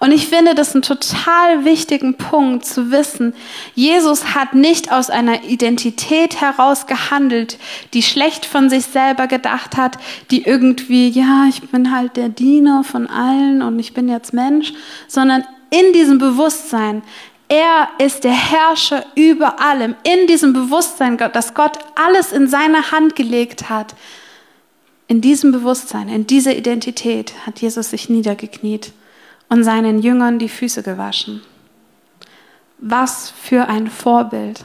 Und 0.00 0.12
ich 0.12 0.28
finde 0.28 0.54
das 0.54 0.74
einen 0.74 0.82
total 0.82 1.64
wichtigen 1.64 2.14
Punkt 2.14 2.64
zu 2.64 2.92
wissen. 2.92 3.34
Jesus 3.74 4.34
hat 4.34 4.54
nicht 4.54 4.92
aus 4.92 5.10
einer 5.10 5.44
Identität 5.44 6.40
heraus 6.40 6.86
gehandelt, 6.86 7.58
die 7.94 8.02
schlecht 8.02 8.46
von 8.46 8.70
sich 8.70 8.86
selber 8.86 9.26
gedacht 9.26 9.76
hat, 9.76 9.98
die 10.30 10.44
irgendwie, 10.44 11.08
ja, 11.08 11.46
ich 11.48 11.62
bin 11.62 11.94
halt 11.94 12.16
der 12.16 12.28
Diener 12.28 12.84
von 12.84 13.08
allen 13.08 13.60
und 13.60 13.78
ich 13.78 13.92
bin 13.92 14.08
jetzt 14.08 14.32
Mensch, 14.32 14.72
sondern 15.08 15.44
in 15.70 15.92
diesem 15.92 16.18
Bewusstsein, 16.18 17.02
er 17.48 17.88
ist 17.98 18.24
der 18.24 18.32
Herrscher 18.32 19.04
über 19.14 19.60
allem, 19.60 19.94
in 20.04 20.26
diesem 20.26 20.52
Bewusstsein, 20.52 21.16
dass 21.16 21.54
Gott 21.54 21.78
alles 21.94 22.32
in 22.32 22.46
seine 22.46 22.90
Hand 22.90 23.16
gelegt 23.16 23.70
hat. 23.70 23.94
In 25.06 25.22
diesem 25.22 25.52
Bewusstsein, 25.52 26.10
in 26.10 26.26
dieser 26.26 26.54
Identität 26.54 27.32
hat 27.46 27.60
Jesus 27.60 27.90
sich 27.90 28.10
niedergekniet 28.10 28.92
und 29.48 29.64
seinen 29.64 30.02
Jüngern 30.02 30.38
die 30.38 30.50
Füße 30.50 30.82
gewaschen. 30.82 31.40
Was 32.76 33.32
für 33.42 33.66
ein 33.68 33.88
Vorbild. 33.88 34.64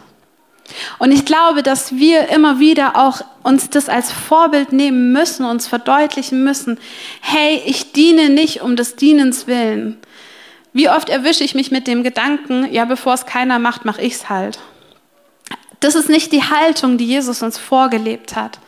Und 0.99 1.11
ich 1.11 1.25
glaube, 1.25 1.63
dass 1.63 1.95
wir 1.95 2.29
immer 2.29 2.59
wieder 2.59 2.97
auch 2.97 3.21
uns 3.43 3.69
das 3.69 3.87
als 3.87 4.11
Vorbild 4.11 4.73
nehmen 4.73 5.13
müssen, 5.13 5.45
uns 5.45 5.67
verdeutlichen 5.67 6.43
müssen, 6.43 6.77
hey, 7.21 7.61
ich 7.65 7.93
diene 7.93 8.29
nicht 8.29 8.61
um 8.61 8.75
des 8.75 8.95
Dienens 8.95 9.47
willen. 9.47 9.97
Wie 10.73 10.89
oft 10.89 11.09
erwische 11.09 11.43
ich 11.43 11.55
mich 11.55 11.71
mit 11.71 11.87
dem 11.87 12.03
Gedanken, 12.03 12.71
ja, 12.73 12.85
bevor 12.85 13.13
es 13.13 13.25
keiner 13.25 13.59
macht, 13.59 13.85
mache 13.85 14.01
ich 14.01 14.13
es 14.13 14.29
halt. 14.29 14.59
Das 15.79 15.95
ist 15.95 16.09
nicht 16.09 16.31
die 16.31 16.43
Haltung, 16.43 16.97
die 16.97 17.05
Jesus 17.05 17.41
uns 17.41 17.57
vorgelebt 17.57 18.35
hat 18.35 18.59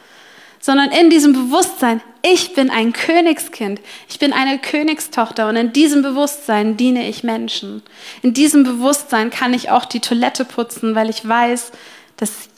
sondern 0.65 0.89
in 0.89 1.11
diesem 1.11 1.33
Bewusstsein, 1.33 2.01
ich 2.23 2.55
bin 2.55 2.71
ein 2.71 2.91
Königskind, 2.91 3.79
ich 4.09 4.17
bin 4.17 4.33
eine 4.33 4.57
Königstochter 4.57 5.47
und 5.47 5.55
in 5.57 5.73
diesem 5.73 6.01
Bewusstsein 6.01 6.75
diene 6.75 7.07
ich 7.07 7.23
Menschen. 7.23 7.83
In 8.23 8.33
diesem 8.33 8.63
Bewusstsein 8.63 9.29
kann 9.29 9.53
ich 9.53 9.69
auch 9.69 9.85
die 9.85 9.99
Toilette 9.99 10.43
putzen, 10.43 10.95
weil 10.95 11.11
ich 11.11 11.27
weiß, 11.27 11.71
dass 12.17 12.49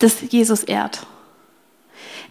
das 0.00 0.18
Jesus 0.28 0.64
ehrt. 0.64 1.06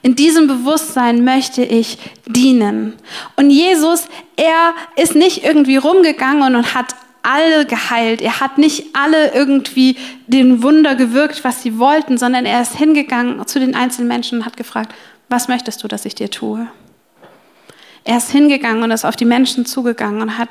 In 0.05 0.15
diesem 0.15 0.45
Bewusstsein 0.45 1.23
möchte 1.23 1.63
ich 1.63 1.97
dienen. 2.27 2.93
Und 3.37 3.49
Jesus, 3.49 4.07
er 4.35 4.75
ist 4.95 5.15
nicht 5.15 5.43
irgendwie 5.43 5.77
rumgegangen 5.77 6.53
und 6.53 6.75
hat 6.75 6.93
alle 7.23 7.65
geheilt. 7.65 8.21
Er 8.21 8.39
hat 8.39 8.59
nicht 8.59 8.95
alle 8.95 9.33
irgendwie 9.33 9.97
den 10.27 10.61
Wunder 10.61 10.93
gewirkt, 10.93 11.43
was 11.43 11.63
sie 11.63 11.79
wollten, 11.79 12.19
sondern 12.19 12.45
er 12.45 12.61
ist 12.61 12.75
hingegangen 12.75 13.47
zu 13.47 13.59
den 13.59 13.73
einzelnen 13.73 14.07
Menschen 14.07 14.37
und 14.37 14.45
hat 14.45 14.57
gefragt, 14.57 14.93
was 15.27 15.47
möchtest 15.47 15.83
du, 15.83 15.87
dass 15.87 16.05
ich 16.05 16.13
dir 16.13 16.29
tue? 16.29 16.67
Er 18.03 18.17
ist 18.17 18.29
hingegangen 18.29 18.83
und 18.83 18.91
ist 18.91 19.05
auf 19.05 19.15
die 19.15 19.25
Menschen 19.25 19.65
zugegangen 19.65 20.21
und 20.21 20.37
hat 20.37 20.49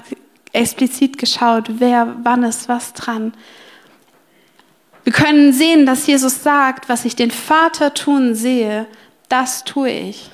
explizit 0.52 1.16
geschaut, 1.16 1.66
wer, 1.78 2.16
wann 2.24 2.42
ist 2.42 2.68
was 2.68 2.92
dran. 2.92 3.32
Wir 5.04 5.12
können 5.12 5.52
sehen, 5.52 5.86
dass 5.86 6.08
Jesus 6.08 6.42
sagt, 6.42 6.88
was 6.88 7.04
ich 7.04 7.14
den 7.14 7.30
Vater 7.30 7.94
tun 7.94 8.34
sehe, 8.34 8.88
das 9.28 9.64
tue 9.64 9.90
ich. 9.90 10.30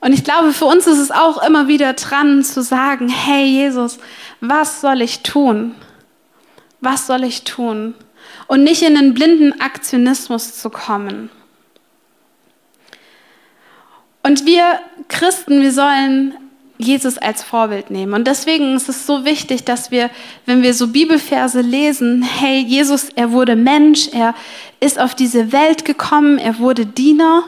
Und 0.00 0.12
ich 0.12 0.24
glaube, 0.24 0.52
für 0.52 0.66
uns 0.66 0.86
ist 0.86 0.98
es 0.98 1.10
auch 1.10 1.42
immer 1.42 1.68
wieder 1.68 1.94
dran 1.94 2.44
zu 2.44 2.62
sagen, 2.62 3.08
hey 3.08 3.44
Jesus, 3.44 3.98
was 4.40 4.80
soll 4.80 5.02
ich 5.02 5.22
tun? 5.22 5.74
Was 6.80 7.06
soll 7.06 7.24
ich 7.24 7.44
tun? 7.44 7.94
Und 8.46 8.62
nicht 8.62 8.82
in 8.82 8.96
einen 8.96 9.14
blinden 9.14 9.60
Aktionismus 9.60 10.60
zu 10.60 10.70
kommen. 10.70 11.30
Und 14.22 14.44
wir 14.44 14.80
Christen, 15.08 15.62
wir 15.62 15.72
sollen 15.72 16.34
Jesus 16.78 17.16
als 17.16 17.42
Vorbild 17.42 17.90
nehmen. 17.90 18.12
Und 18.12 18.26
deswegen 18.26 18.76
ist 18.76 18.88
es 18.88 19.06
so 19.06 19.24
wichtig, 19.24 19.64
dass 19.64 19.90
wir, 19.90 20.10
wenn 20.44 20.62
wir 20.62 20.74
so 20.74 20.88
Bibelverse 20.88 21.60
lesen, 21.60 22.22
hey, 22.22 22.60
Jesus, 22.60 23.08
er 23.14 23.32
wurde 23.32 23.56
Mensch, 23.56 24.08
er 24.12 24.34
ist 24.80 24.98
auf 24.98 25.14
diese 25.14 25.52
Welt 25.52 25.84
gekommen, 25.84 26.38
er 26.38 26.58
wurde 26.58 26.86
Diener. 26.86 27.44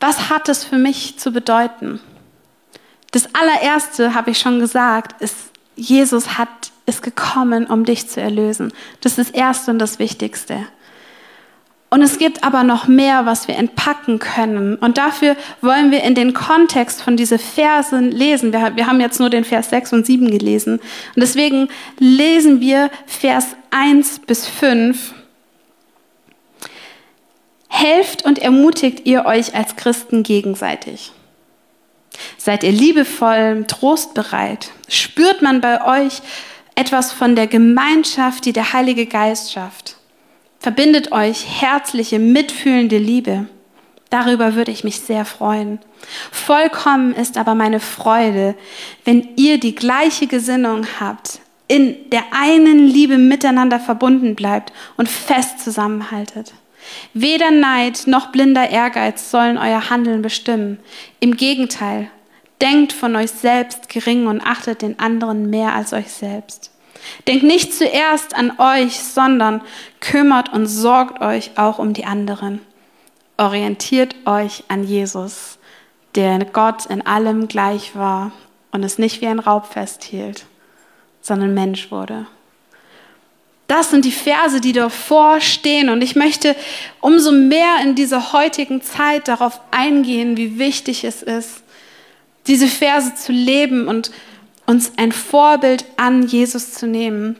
Was 0.00 0.30
hat 0.30 0.48
es 0.48 0.64
für 0.64 0.76
mich 0.76 1.18
zu 1.18 1.32
bedeuten? 1.32 2.00
Das 3.10 3.28
allererste, 3.34 4.14
habe 4.14 4.30
ich 4.30 4.38
schon 4.38 4.58
gesagt, 4.58 5.20
ist, 5.22 5.36
Jesus 5.76 6.36
hat, 6.36 6.48
ist 6.86 7.02
gekommen, 7.02 7.66
um 7.66 7.84
dich 7.84 8.08
zu 8.08 8.20
erlösen. 8.20 8.72
Das 9.00 9.18
ist 9.18 9.30
das 9.30 9.34
Erste 9.34 9.70
und 9.70 9.78
das 9.78 9.98
Wichtigste. 9.98 10.66
Und 11.94 12.02
es 12.02 12.18
gibt 12.18 12.42
aber 12.42 12.64
noch 12.64 12.88
mehr, 12.88 13.24
was 13.24 13.46
wir 13.46 13.56
entpacken 13.56 14.18
können. 14.18 14.74
Und 14.74 14.98
dafür 14.98 15.36
wollen 15.60 15.92
wir 15.92 16.02
in 16.02 16.16
den 16.16 16.34
Kontext 16.34 17.00
von 17.00 17.16
diesen 17.16 17.38
Versen 17.38 18.10
lesen. 18.10 18.52
Wir, 18.52 18.72
wir 18.74 18.88
haben 18.88 19.00
jetzt 19.00 19.20
nur 19.20 19.30
den 19.30 19.44
Vers 19.44 19.70
6 19.70 19.92
und 19.92 20.04
7 20.04 20.28
gelesen. 20.28 20.80
Und 20.80 21.22
deswegen 21.22 21.68
lesen 22.00 22.60
wir 22.60 22.90
Vers 23.06 23.54
1 23.70 24.22
bis 24.26 24.44
5. 24.44 25.14
Helft 27.74 28.24
und 28.24 28.38
ermutigt 28.38 29.06
ihr 29.06 29.26
euch 29.26 29.54
als 29.54 29.76
Christen 29.76 30.22
gegenseitig. 30.22 31.12
Seid 32.38 32.62
ihr 32.62 32.72
liebevoll, 32.72 33.64
trostbereit? 33.66 34.70
Spürt 34.88 35.42
man 35.42 35.60
bei 35.60 36.04
euch 36.04 36.22
etwas 36.76 37.12
von 37.12 37.34
der 37.34 37.46
Gemeinschaft, 37.46 38.44
die 38.44 38.52
der 38.52 38.72
Heilige 38.72 39.06
Geist 39.06 39.52
schafft? 39.52 39.96
verbindet 40.64 41.12
euch 41.12 41.44
herzliche, 41.60 42.18
mitfühlende 42.18 42.96
Liebe. 42.96 43.44
Darüber 44.08 44.54
würde 44.54 44.70
ich 44.70 44.82
mich 44.82 44.98
sehr 44.98 45.26
freuen. 45.26 45.78
Vollkommen 46.32 47.14
ist 47.14 47.36
aber 47.36 47.54
meine 47.54 47.80
Freude, 47.80 48.54
wenn 49.04 49.28
ihr 49.36 49.60
die 49.60 49.74
gleiche 49.74 50.26
Gesinnung 50.26 50.86
habt, 50.98 51.40
in 51.68 52.08
der 52.08 52.22
einen 52.32 52.88
Liebe 52.88 53.18
miteinander 53.18 53.78
verbunden 53.78 54.34
bleibt 54.34 54.72
und 54.96 55.06
fest 55.06 55.60
zusammenhaltet. 55.60 56.54
Weder 57.12 57.50
Neid 57.50 58.06
noch 58.06 58.32
blinder 58.32 58.70
Ehrgeiz 58.70 59.30
sollen 59.30 59.58
euer 59.58 59.90
Handeln 59.90 60.22
bestimmen. 60.22 60.78
Im 61.20 61.36
Gegenteil, 61.36 62.10
denkt 62.60 62.92
von 62.92 63.16
euch 63.16 63.30
selbst 63.30 63.88
gering 63.88 64.26
und 64.26 64.40
achtet 64.40 64.82
den 64.82 64.98
anderen 64.98 65.50
mehr 65.50 65.74
als 65.74 65.92
euch 65.92 66.12
selbst. 66.12 66.70
Denkt 67.28 67.44
nicht 67.44 67.74
zuerst 67.74 68.34
an 68.34 68.58
euch, 68.58 68.98
sondern 69.00 69.60
kümmert 70.00 70.52
und 70.52 70.66
sorgt 70.66 71.20
euch 71.20 71.52
auch 71.56 71.78
um 71.78 71.92
die 71.92 72.06
anderen. 72.06 72.60
Orientiert 73.36 74.14
euch 74.26 74.64
an 74.68 74.84
Jesus, 74.84 75.58
der 76.14 76.44
Gott 76.44 76.86
in 76.86 77.04
allem 77.06 77.48
gleich 77.48 77.96
war 77.96 78.32
und 78.70 78.84
es 78.84 78.98
nicht 78.98 79.20
wie 79.20 79.26
ein 79.26 79.40
Raub 79.40 79.66
festhielt, 79.66 80.46
sondern 81.20 81.52
Mensch 81.52 81.90
wurde. 81.90 82.26
Das 83.66 83.90
sind 83.90 84.04
die 84.04 84.12
Verse, 84.12 84.60
die 84.60 84.72
davor 84.72 85.40
stehen. 85.40 85.88
Und 85.88 86.02
ich 86.02 86.16
möchte 86.16 86.54
umso 87.00 87.32
mehr 87.32 87.78
in 87.82 87.94
dieser 87.94 88.32
heutigen 88.32 88.82
Zeit 88.82 89.28
darauf 89.28 89.60
eingehen, 89.70 90.36
wie 90.36 90.58
wichtig 90.58 91.04
es 91.04 91.22
ist, 91.22 91.62
diese 92.46 92.66
Verse 92.66 93.14
zu 93.14 93.32
leben 93.32 93.88
und 93.88 94.10
uns 94.66 94.92
ein 94.96 95.12
Vorbild 95.12 95.84
an 95.96 96.26
Jesus 96.26 96.72
zu 96.72 96.86
nehmen. 96.86 97.36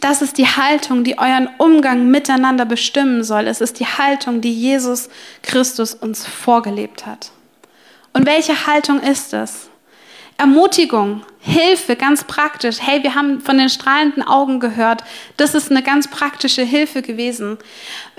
Das 0.00 0.22
ist 0.22 0.38
die 0.38 0.46
Haltung, 0.46 1.04
die 1.04 1.18
euren 1.18 1.48
Umgang 1.58 2.10
miteinander 2.10 2.64
bestimmen 2.64 3.22
soll. 3.22 3.46
Es 3.46 3.60
ist 3.60 3.80
die 3.80 3.86
Haltung, 3.86 4.40
die 4.40 4.52
Jesus 4.52 5.08
Christus 5.42 5.94
uns 5.94 6.26
vorgelebt 6.26 7.06
hat. 7.06 7.30
Und 8.12 8.26
welche 8.26 8.66
Haltung 8.66 9.00
ist 9.00 9.32
es? 9.34 9.69
Ermutigung, 10.40 11.20
Hilfe, 11.38 11.96
ganz 11.96 12.24
praktisch. 12.24 12.78
Hey, 12.80 13.02
wir 13.02 13.14
haben 13.14 13.42
von 13.42 13.58
den 13.58 13.68
strahlenden 13.68 14.22
Augen 14.22 14.58
gehört. 14.58 15.04
Das 15.36 15.54
ist 15.54 15.70
eine 15.70 15.82
ganz 15.82 16.08
praktische 16.08 16.62
Hilfe 16.62 17.02
gewesen. 17.02 17.58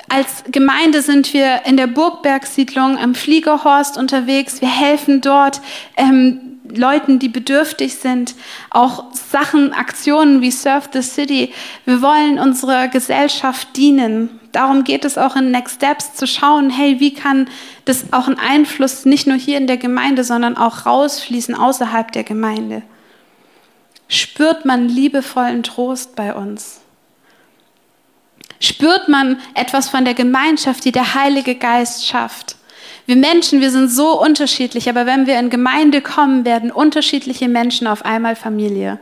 Als 0.08 0.44
Gemeinde 0.52 1.02
sind 1.02 1.34
wir 1.34 1.66
in 1.66 1.78
der 1.78 1.88
Burgbergsiedlung 1.88 3.00
am 3.00 3.16
Fliegerhorst 3.16 3.98
unterwegs. 3.98 4.62
Wir 4.62 4.70
helfen 4.70 5.22
dort 5.22 5.62
ähm, 5.98 6.51
Leuten, 6.76 7.20
die 7.20 7.30
bedürftig 7.30 7.96
sind. 7.96 8.36
Auch 8.70 9.06
Sachen, 9.14 9.74
Aktionen 9.74 10.42
wie 10.42 10.52
Surf 10.52 10.90
the 10.94 11.02
City. 11.02 11.54
Wir 11.86 12.02
wollen 12.02 12.40
unserer 12.40 12.88
Gesellschaft 12.88 13.76
dienen. 13.78 14.40
Darum 14.52 14.84
geht 14.84 15.06
es 15.06 15.18
auch 15.18 15.36
in 15.36 15.52
Next 15.52 15.76
Steps 15.76 16.14
zu 16.14 16.28
schauen, 16.28 16.70
hey, 16.70 17.00
wie 17.00 17.14
kann 17.14 17.48
das 17.86 18.12
auch 18.12 18.28
einen 18.28 18.40
Einfluss 18.40 19.06
nicht 19.06 19.28
nur 19.28 19.38
hier 19.38 19.58
in 19.58 19.68
der 19.68 19.78
Gemeinde, 19.78 20.24
sondern 20.24 20.58
auch 20.58 20.86
rausfließen 20.86 21.56
außerhalb 21.56 22.12
der 22.12 22.24
Gemeinde 22.24 22.84
spürt 24.12 24.66
man 24.66 24.90
liebevollen 24.90 25.64
Trost 25.64 26.16
bei 26.16 26.36
uns? 26.36 26.82
Spürt 28.60 29.08
man 29.08 29.40
etwas 29.56 29.90
von 29.90 30.06
der 30.06 30.14
Gemeinschaft, 30.14 30.86
die 30.86 30.92
der 30.92 31.16
Heilige 31.16 31.56
Geist 31.56 32.06
schafft? 32.06 32.58
Wir 33.12 33.18
Menschen, 33.18 33.60
wir 33.60 33.72
sind 33.72 33.90
so 33.90 34.18
unterschiedlich, 34.22 34.88
aber 34.88 35.06
wenn 35.06 35.28
wir 35.28 35.38
in 35.38 35.50
Gemeinde 35.50 36.00
kommen, 36.00 36.46
werden 36.46 36.72
unterschiedliche 36.72 37.50
Menschen 37.50 37.86
auf 37.86 38.06
einmal 38.06 38.38
Familie. 38.38 39.00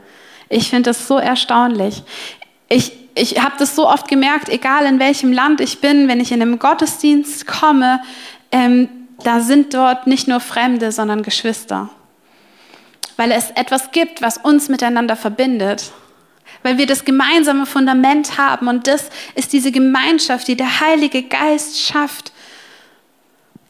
Ich 0.49 0.71
finde 0.71 0.89
das 0.89 1.07
so 1.07 1.19
erstaunlich. 1.19 2.01
Ich, 2.69 2.91
ich 3.13 3.39
habe 3.39 3.53
das 3.59 3.75
so 3.75 3.87
oft 3.87 4.07
gemerkt, 4.07 4.49
egal 4.49 4.87
in 4.87 4.99
welchem 4.99 5.31
Land 5.31 5.61
ich 5.61 5.79
bin, 5.79 6.07
wenn 6.07 6.19
ich 6.19 6.31
in 6.31 6.41
einem 6.41 6.57
Gottesdienst 6.57 7.45
komme, 7.45 8.01
ähm, 8.51 8.89
da 9.23 9.41
sind 9.41 9.75
dort 9.75 10.07
nicht 10.07 10.27
nur 10.27 10.39
Fremde, 10.39 10.91
sondern 10.91 11.21
Geschwister 11.21 11.91
weil 13.15 13.33
es 13.33 13.51
etwas 13.51 13.91
gibt, 13.91 14.21
was 14.21 14.37
uns 14.37 14.69
miteinander 14.69 15.17
verbindet. 15.17 15.91
Weil 16.63 16.77
wir 16.77 16.87
das 16.87 17.03
gemeinsame 17.03 17.65
Fundament 17.65 18.37
haben 18.37 18.69
und 18.69 18.87
das 18.87 19.09
ist 19.35 19.51
diese 19.51 19.73
Gemeinschaft, 19.73 20.47
die 20.47 20.55
der 20.55 20.79
Heilige 20.79 21.23
Geist 21.23 21.81
schafft 21.81 22.31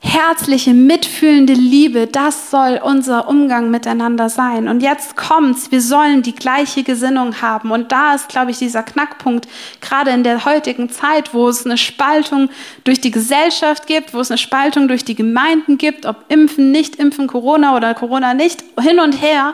herzliche, 0.02 0.74
mitfühlende 0.74 1.54
Liebe, 1.54 2.08
das 2.08 2.52
soll 2.52 2.80
unser 2.82 3.28
Umgang 3.28 3.70
miteinander 3.70 4.30
sein. 4.30 4.70
Und 4.70 4.82
jetzt 4.82 5.18
kommt's, 5.18 5.72
wir 5.72 5.82
sollen 5.82 6.24
die 6.24 6.36
gleiche 6.36 6.84
Gesinnung 6.84 7.42
haben. 7.42 7.72
Und 7.72 7.92
da 7.92 8.16
ist, 8.16 8.30
glaube 8.30 8.52
ich, 8.52 8.58
dieser 8.58 8.82
Knackpunkt, 8.82 9.48
gerade 9.82 10.12
in 10.12 10.24
der 10.24 10.46
heutigen 10.46 10.90
Zeit, 10.90 11.34
wo 11.34 11.50
es 11.50 11.66
eine 11.66 11.78
Spaltung 11.78 12.50
durch 12.86 13.02
die 13.02 13.12
Gesellschaft 13.12 13.88
gibt, 13.88 14.14
wo 14.14 14.22
es 14.22 14.32
eine 14.32 14.38
Spaltung 14.38 14.88
durch 14.88 15.04
die 15.04 15.16
Gemeinden 15.16 15.78
gibt, 15.78 16.06
ob 16.06 16.24
impfen, 16.30 16.72
nicht 16.72 16.96
impfen, 16.96 17.28
Corona 17.28 17.76
oder 17.76 17.94
Corona 17.94 18.34
nicht, 18.34 18.64
hin 18.80 19.00
und 19.02 19.22
her. 19.22 19.54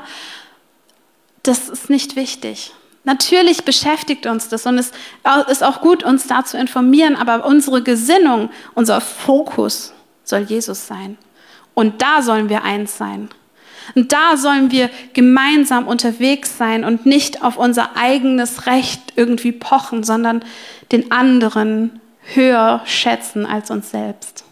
Das 1.41 1.69
ist 1.69 1.89
nicht 1.89 2.15
wichtig. 2.15 2.71
Natürlich 3.03 3.65
beschäftigt 3.65 4.25
uns 4.25 4.49
das 4.49 4.65
und 4.65 4.77
es 4.79 4.91
ist 5.47 5.63
auch 5.63 5.81
gut, 5.81 6.03
uns 6.03 6.25
da 6.25 6.43
zu 6.43 6.57
informieren, 6.57 7.15
aber 7.15 7.45
unsere 7.45 7.83
Gesinnung, 7.83 8.49
unser 8.73 8.99
Fokus 8.99 9.94
soll 10.25 10.41
Jesus 10.41 10.87
sein. 10.87 11.17
Und 11.73 12.01
da 12.01 12.21
sollen 12.21 12.49
wir 12.49 12.63
eins 12.63 12.97
sein. 12.97 13.29
Und 13.93 14.11
da 14.11 14.35
sollen 14.35 14.71
wir 14.71 14.89
gemeinsam 15.13 15.87
unterwegs 15.87 16.57
sein 16.57 16.83
und 16.83 17.05
nicht 17.05 17.43
auf 17.43 17.57
unser 17.57 17.95
eigenes 17.95 18.65
Recht 18.65 19.13
irgendwie 19.15 19.51
pochen, 19.51 20.03
sondern 20.03 20.43
den 20.91 21.11
anderen 21.11 21.99
höher 22.33 22.81
schätzen 22.85 23.45
als 23.45 23.69
uns 23.69 23.91
selbst. 23.91 24.43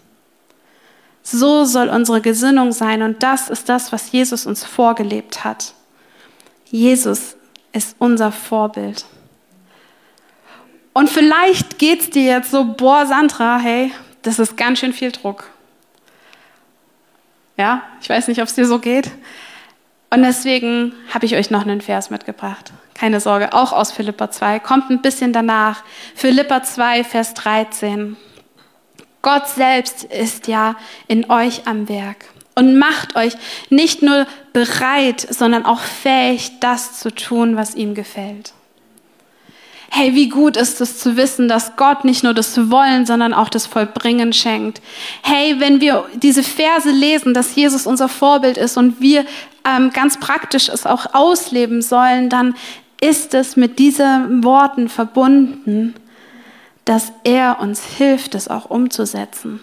So 1.23 1.65
soll 1.65 1.89
unsere 1.89 2.21
Gesinnung 2.21 2.73
sein 2.73 3.01
und 3.01 3.23
das 3.23 3.49
ist 3.49 3.69
das, 3.69 3.91
was 3.91 4.12
Jesus 4.12 4.45
uns 4.45 4.63
vorgelebt 4.63 5.43
hat. 5.43 5.73
Jesus 6.69 7.36
ist 7.71 7.95
unser 7.97 8.31
Vorbild. 8.31 9.05
Und 10.93 11.09
vielleicht 11.09 11.79
geht 11.79 12.01
es 12.01 12.09
dir 12.12 12.23
jetzt 12.23 12.51
so, 12.51 12.65
boah, 12.65 13.07
Sandra, 13.07 13.57
hey, 13.57 13.91
das 14.21 14.38
ist 14.38 14.57
ganz 14.57 14.79
schön 14.79 14.93
viel 14.93 15.12
Druck. 15.12 15.49
Ja, 17.57 17.83
ich 18.01 18.09
weiß 18.09 18.27
nicht, 18.27 18.41
ob 18.41 18.47
es 18.47 18.55
dir 18.55 18.65
so 18.65 18.79
geht. 18.79 19.11
Und 20.09 20.23
deswegen 20.23 20.93
habe 21.13 21.25
ich 21.25 21.35
euch 21.35 21.49
noch 21.49 21.61
einen 21.63 21.81
Vers 21.81 22.09
mitgebracht. 22.09 22.71
Keine 22.93 23.19
Sorge, 23.19 23.53
auch 23.53 23.73
aus 23.73 23.91
Philippa 23.91 24.29
2, 24.29 24.59
kommt 24.59 24.89
ein 24.91 25.01
bisschen 25.01 25.33
danach. 25.33 25.83
Philippa 26.15 26.63
2, 26.63 27.03
Vers 27.03 27.33
13. 27.33 28.15
Gott 29.23 29.47
selbst 29.47 30.03
ist 30.03 30.47
ja 30.47 30.75
in 31.07 31.29
euch 31.31 31.65
am 31.65 31.89
Werk 31.89 32.25
und 32.55 32.77
macht 32.77 33.15
euch 33.15 33.33
nicht 33.69 34.03
nur 34.03 34.27
bereit, 34.51 35.21
sondern 35.21 35.65
auch 35.65 35.79
fähig, 35.79 36.59
das 36.59 36.99
zu 36.99 37.09
tun, 37.09 37.55
was 37.55 37.73
ihm 37.73 37.95
gefällt. 37.95 38.53
Hey, 39.95 40.15
wie 40.15 40.27
gut 40.27 40.58
ist 40.58 40.82
es 40.82 40.97
zu 40.97 41.17
wissen, 41.17 41.47
dass 41.47 41.75
Gott 41.75 42.03
nicht 42.03 42.23
nur 42.23 42.34
das 42.34 42.71
Wollen, 42.71 43.06
sondern 43.06 43.32
auch 43.32 43.47
das 43.47 43.67
Vollbringen 43.67 44.34
schenkt. 44.34 44.82
Hey, 45.21 45.60
wenn 45.60 45.82
wir 45.82 46.06
diese 46.15 46.41
Verse 46.41 46.89
lesen, 46.89 47.36
dass 47.36 47.53
Jesus 47.53 47.86
unser 47.86 48.10
Vorbild 48.10 48.58
ist 48.58 48.75
und 48.75 49.01
wir 49.01 49.23
ähm, 49.63 49.91
ganz 49.93 50.19
praktisch 50.19 50.67
es 50.67 50.88
auch 50.88 51.13
ausleben 51.13 51.84
sollen, 51.84 52.29
dann 52.29 52.56
ist 53.01 53.36
es 53.36 53.56
mit 53.56 53.77
diesen 53.77 54.43
Worten 54.43 54.89
verbunden, 54.89 55.93
dass 56.86 57.13
er 57.23 57.60
uns 57.60 57.86
hilft, 57.86 58.34
es 58.34 58.47
auch 58.47 58.71
umzusetzen. 58.71 59.60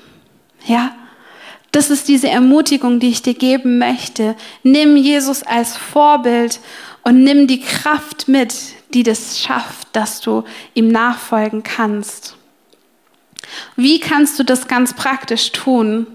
Ja, 0.64 0.95
das 1.73 1.90
ist 1.90 2.07
diese 2.07 2.29
Ermutigung, 2.29 3.01
die 3.01 3.09
ich 3.09 3.23
dir 3.23 3.35
geben 3.35 3.79
möchte. 3.79 4.37
Nimm 4.62 4.97
Jesus 4.97 5.43
als 5.43 5.77
Vorbild 5.77 6.61
und 7.03 7.25
nimm 7.25 7.49
die 7.49 7.62
Kraft 7.62 8.29
mit, 8.29 8.55
die 8.94 9.03
das 9.03 9.40
schafft, 9.40 9.88
dass 9.92 10.20
du 10.20 10.44
ihm 10.74 10.88
nachfolgen 10.88 11.62
kannst. 11.62 12.37
Wie 13.76 14.00
kannst 14.00 14.38
du 14.38 14.44
das 14.44 14.68
ganz 14.68 14.94
praktisch 14.94 15.53
tun? 15.53 16.07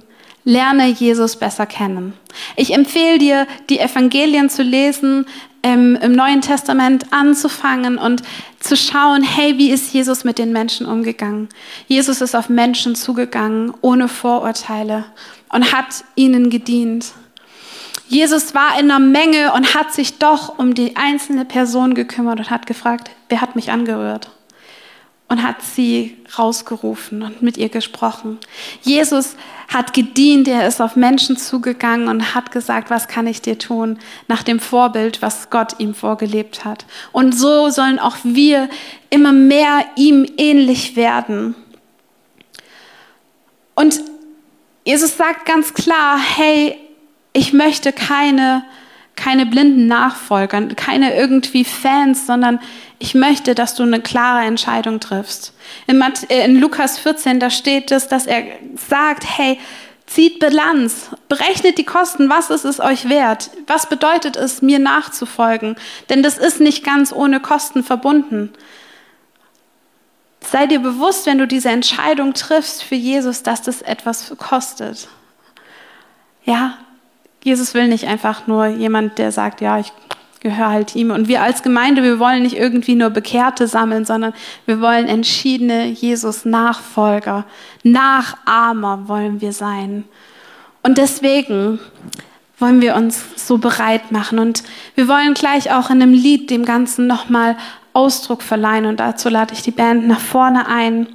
Lerne 0.44 0.88
Jesus 0.88 1.38
besser 1.38 1.66
kennen. 1.66 2.14
Ich 2.56 2.74
empfehle 2.74 3.18
dir, 3.18 3.48
die 3.70 3.80
Evangelien 3.80 4.50
zu 4.50 4.62
lesen, 4.62 5.26
ähm, 5.64 5.98
im 6.00 6.12
Neuen 6.12 6.42
Testament 6.42 7.12
anzufangen 7.12 7.98
und 7.98 8.22
zu 8.60 8.78
schauen, 8.78 9.24
hey, 9.24 9.58
wie 9.58 9.72
ist 9.72 9.92
Jesus 9.94 10.24
mit 10.24 10.38
den 10.38 10.52
Menschen 10.52 10.86
umgegangen? 10.86 11.50
Jesus 11.88 12.22
ist 12.22 12.36
auf 12.36 12.50
Menschen 12.50 12.96
zugegangen, 12.96 13.74
ohne 13.82 14.08
Vorurteile 14.08 15.06
und 15.50 15.72
hat 15.74 16.04
ihnen 16.16 16.52
gedient. 16.52 17.14
Jesus 18.08 18.54
war 18.54 18.80
in 18.80 18.92
einer 18.92 19.00
Menge 19.00 19.54
und 19.54 19.74
hat 19.74 19.94
sich 19.94 20.20
doch 20.20 20.60
um 20.60 20.74
die 20.76 20.96
einzelne 20.96 21.46
Person 21.46 21.96
gekümmert 21.96 22.40
und 22.40 22.50
hat 22.50 22.68
gefragt, 22.68 23.10
wer 23.30 23.42
hat 23.42 23.56
mich 23.56 23.72
angerührt? 23.72 24.30
Und 25.28 25.42
hat 25.42 25.64
sie 25.64 26.16
rausgerufen 26.38 27.24
und 27.24 27.42
mit 27.42 27.58
ihr 27.58 27.70
gesprochen. 27.70 28.38
Jesus 28.84 29.36
hat 29.68 29.94
gedient, 29.94 30.48
er 30.48 30.68
ist 30.68 30.82
auf 30.82 30.96
Menschen 30.96 31.36
zugegangen 31.36 32.08
und 32.10 32.36
hat 32.36 32.52
gesagt, 32.52 32.92
was 32.92 33.08
kann 33.08 33.26
ich 33.26 33.42
dir 33.42 33.58
tun, 33.58 33.98
nach 34.28 34.44
dem 34.44 34.60
Vorbild, 34.60 35.24
was 35.24 35.50
Gott 35.50 35.80
ihm 35.80 35.96
vorgelebt 35.96 36.64
hat. 36.64 36.86
Und 37.12 37.34
so 37.34 37.72
sollen 37.72 37.98
auch 37.98 38.18
wir 38.24 38.70
immer 39.10 39.34
mehr 39.34 39.84
ihm 39.96 40.28
ähnlich 40.38 40.96
werden. 40.96 41.56
Und 43.74 44.00
Jesus 44.84 45.18
sagt 45.18 45.48
ganz 45.48 45.74
klar, 45.74 46.20
hey, 46.20 46.78
ich 47.36 47.52
möchte 47.52 47.92
keine, 47.92 48.64
keine 49.18 49.46
blinden 49.46 49.88
Nachfolger, 49.88 50.62
keine 50.76 51.16
irgendwie 51.16 51.66
Fans, 51.66 52.26
sondern 52.26 52.60
ich 52.98 53.14
möchte, 53.14 53.56
dass 53.56 53.76
du 53.76 53.84
eine 53.84 54.00
klare 54.00 54.46
Entscheidung 54.46 55.02
triffst. 55.02 55.54
In, 55.86 56.02
äh, 56.30 56.46
in 56.46 56.60
Lukas 56.60 56.98
14, 56.98 57.42
da 57.42 57.50
steht 57.50 57.92
es, 57.92 58.08
dass 58.08 58.26
er 58.26 58.44
sagt, 58.76 59.26
hey, 59.38 59.60
zieht 60.06 60.40
Bilanz, 60.40 61.10
berechnet 61.28 61.78
die 61.78 61.84
Kosten, 61.84 62.30
was 62.30 62.50
ist 62.50 62.64
es 62.64 62.80
euch 62.80 63.10
wert? 63.10 63.52
Was 63.68 63.90
bedeutet 63.90 64.38
es, 64.38 64.62
mir 64.62 64.80
nachzufolgen? 64.80 65.76
Denn 66.08 66.24
das 66.24 66.38
ist 66.38 66.62
nicht 66.62 66.86
ganz 66.86 67.12
ohne 67.12 67.42
Kosten 67.42 67.84
verbunden. 67.84 68.54
Sei 70.40 70.68
dir 70.68 70.80
bewusst, 70.80 71.26
wenn 71.26 71.40
du 71.40 71.48
diese 71.48 71.70
Entscheidung 71.70 72.34
triffst 72.34 72.82
für 72.82 72.96
Jesus, 72.96 73.44
dass 73.44 73.62
das 73.62 73.82
etwas 73.82 74.34
kostet. 74.38 75.10
Ja, 76.46 76.78
Jesus 77.46 77.76
will 77.76 77.88
nicht 77.88 78.08
einfach 78.08 78.48
nur 78.48 78.66
jemand, 78.66 79.20
der 79.20 79.32
sagt, 79.32 79.62
ja, 79.62 79.78
ich 79.78 79.94
gehöre 80.40 80.70
halt 80.70 80.96
ihm. 80.96 81.12
Und 81.12 81.28
wir 81.28 81.44
als 81.44 81.62
Gemeinde, 81.62 82.02
wir 82.02 82.18
wollen 82.18 82.42
nicht 82.42 82.58
irgendwie 82.58 82.96
nur 82.96 83.12
Bekehrte 83.12 83.68
sammeln, 83.68 84.04
sondern 84.04 84.34
wir 84.66 84.82
wollen 84.82 85.08
entschiedene 85.08 85.86
Jesus-Nachfolger, 85.86 87.46
Nachahmer 87.84 89.08
wollen 89.08 89.42
wir 89.42 89.54
sein. 89.54 90.06
Und 90.82 90.98
deswegen 90.98 91.80
wollen 92.58 92.82
wir 92.82 92.96
uns 92.96 93.24
so 93.36 93.60
bereit 93.60 94.12
machen. 94.12 94.40
Und 94.40 94.64
wir 94.96 95.08
wollen 95.08 95.36
gleich 95.36 95.72
auch 95.72 95.92
in 95.92 96.02
einem 96.02 96.14
Lied 96.14 96.50
dem 96.50 96.66
Ganzen 96.66 97.06
nochmal 97.06 97.58
Ausdruck 97.94 98.42
verleihen. 98.42 98.88
Und 98.88 99.00
dazu 99.00 99.30
lade 99.30 99.54
ich 99.54 99.62
die 99.62 99.70
Band 99.70 100.08
nach 100.08 100.20
vorne 100.20 100.68
ein. 100.68 101.10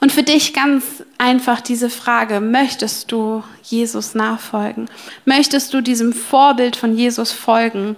Und 0.00 0.12
für 0.12 0.22
dich 0.22 0.54
ganz 0.54 1.04
einfach 1.18 1.60
diese 1.60 1.90
Frage, 1.90 2.40
möchtest 2.40 3.12
du 3.12 3.44
Jesus 3.62 4.14
nachfolgen? 4.14 4.88
Möchtest 5.26 5.74
du 5.74 5.82
diesem 5.82 6.14
Vorbild 6.14 6.74
von 6.74 6.96
Jesus 6.96 7.32
folgen? 7.32 7.96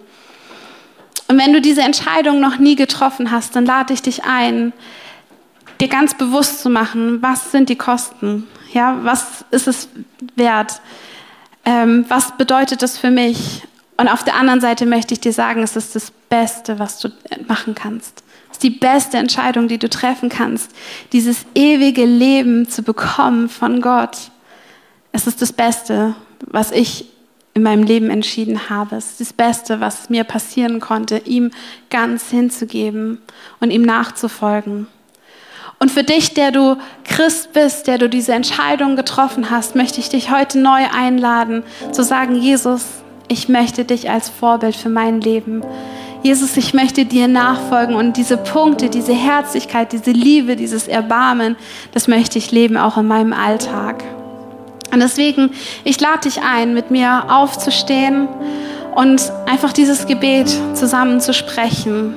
Und 1.28 1.38
wenn 1.38 1.52
du 1.52 1.60
diese 1.60 1.82
Entscheidung 1.82 2.40
noch 2.40 2.58
nie 2.58 2.74
getroffen 2.74 3.30
hast, 3.30 3.54
dann 3.54 3.64
lade 3.64 3.94
ich 3.94 4.02
dich 4.02 4.24
ein, 4.24 4.72
dir 5.80 5.88
ganz 5.88 6.14
bewusst 6.14 6.60
zu 6.60 6.70
machen, 6.70 7.22
was 7.22 7.52
sind 7.52 7.68
die 7.68 7.76
Kosten? 7.76 8.48
Ja, 8.72 8.98
was 9.02 9.44
ist 9.50 9.68
es 9.68 9.88
wert? 10.34 10.80
Ähm, 11.64 12.04
was 12.08 12.36
bedeutet 12.36 12.82
das 12.82 12.98
für 12.98 13.10
mich? 13.10 13.62
Und 13.96 14.08
auf 14.08 14.24
der 14.24 14.34
anderen 14.34 14.60
Seite 14.60 14.86
möchte 14.86 15.14
ich 15.14 15.20
dir 15.20 15.32
sagen, 15.32 15.62
es 15.62 15.76
ist 15.76 15.94
das 15.94 16.10
Beste, 16.28 16.78
was 16.78 16.98
du 16.98 17.08
machen 17.46 17.74
kannst. 17.74 18.24
Die 18.62 18.70
beste 18.70 19.16
Entscheidung, 19.18 19.68
die 19.68 19.79
du 19.79 19.88
treffen 19.88 20.29
kannst, 20.29 20.70
dieses 21.12 21.44
ewige 21.55 22.05
Leben 22.05 22.68
zu 22.68 22.83
bekommen 22.83 23.48
von 23.48 23.81
Gott. 23.81 24.31
Es 25.12 25.27
ist 25.27 25.42
das 25.42 25.53
Beste, 25.53 26.14
was 26.46 26.70
ich 26.70 27.07
in 27.55 27.62
meinem 27.62 27.83
Leben 27.83 28.09
entschieden 28.09 28.70
habe. 28.70 28.96
Es 28.96 29.11
ist 29.11 29.20
das 29.20 29.33
Beste, 29.33 29.81
was 29.81 30.09
mir 30.09 30.25
passieren 30.25 30.81
konnte, 30.81 31.18
ihm 31.18 31.51
ganz 31.90 32.31
hinzugeben 32.31 33.18
und 33.61 33.70
ihm 33.70 33.83
nachzufolgen. 33.83 34.87
Und 35.79 35.90
für 35.90 36.05
dich, 36.05 36.33
der 36.33 36.53
du 36.53 36.77
Christ 37.05 37.53
bist, 37.53 37.88
der 37.88 37.98
du 37.98 38.09
diese 38.09 38.33
Entscheidung 38.33 38.94
getroffen 38.94 39.51
hast, 39.51 39.75
möchte 39.75 39.98
ich 39.98 40.09
dich 40.09 40.31
heute 40.31 40.61
neu 40.61 40.87
einladen, 40.94 41.64
zu 41.90 42.05
sagen, 42.05 42.37
Jesus, 42.37 42.85
ich 43.27 43.48
möchte 43.48 43.85
dich 43.85 44.09
als 44.09 44.29
Vorbild 44.29 44.77
für 44.77 44.88
mein 44.88 45.20
Leben. 45.20 45.62
Jesus, 46.22 46.56
ich 46.56 46.72
möchte 46.72 47.04
dir 47.04 47.26
nachfolgen 47.26 47.96
und 47.96 48.16
diese 48.16 48.37
Punkte, 48.37 48.88
diese 48.88 49.12
Herzlichkeit, 49.12 49.92
diese 49.92 50.12
Liebe, 50.12 50.54
dieses 50.54 50.87
Erbarmen, 50.87 51.56
das 51.92 52.06
möchte 52.06 52.38
ich 52.38 52.52
leben 52.52 52.76
auch 52.76 52.96
in 52.96 53.06
meinem 53.06 53.32
Alltag. 53.32 54.04
Und 54.92 55.00
deswegen, 55.00 55.50
ich 55.82 56.00
lade 56.00 56.20
dich 56.20 56.40
ein, 56.42 56.74
mit 56.74 56.92
mir 56.92 57.24
aufzustehen 57.28 58.28
und 58.94 59.32
einfach 59.46 59.72
dieses 59.72 60.06
Gebet 60.06 60.54
zusammen 60.74 61.20
zu 61.20 61.35
sprechen. 61.35 62.14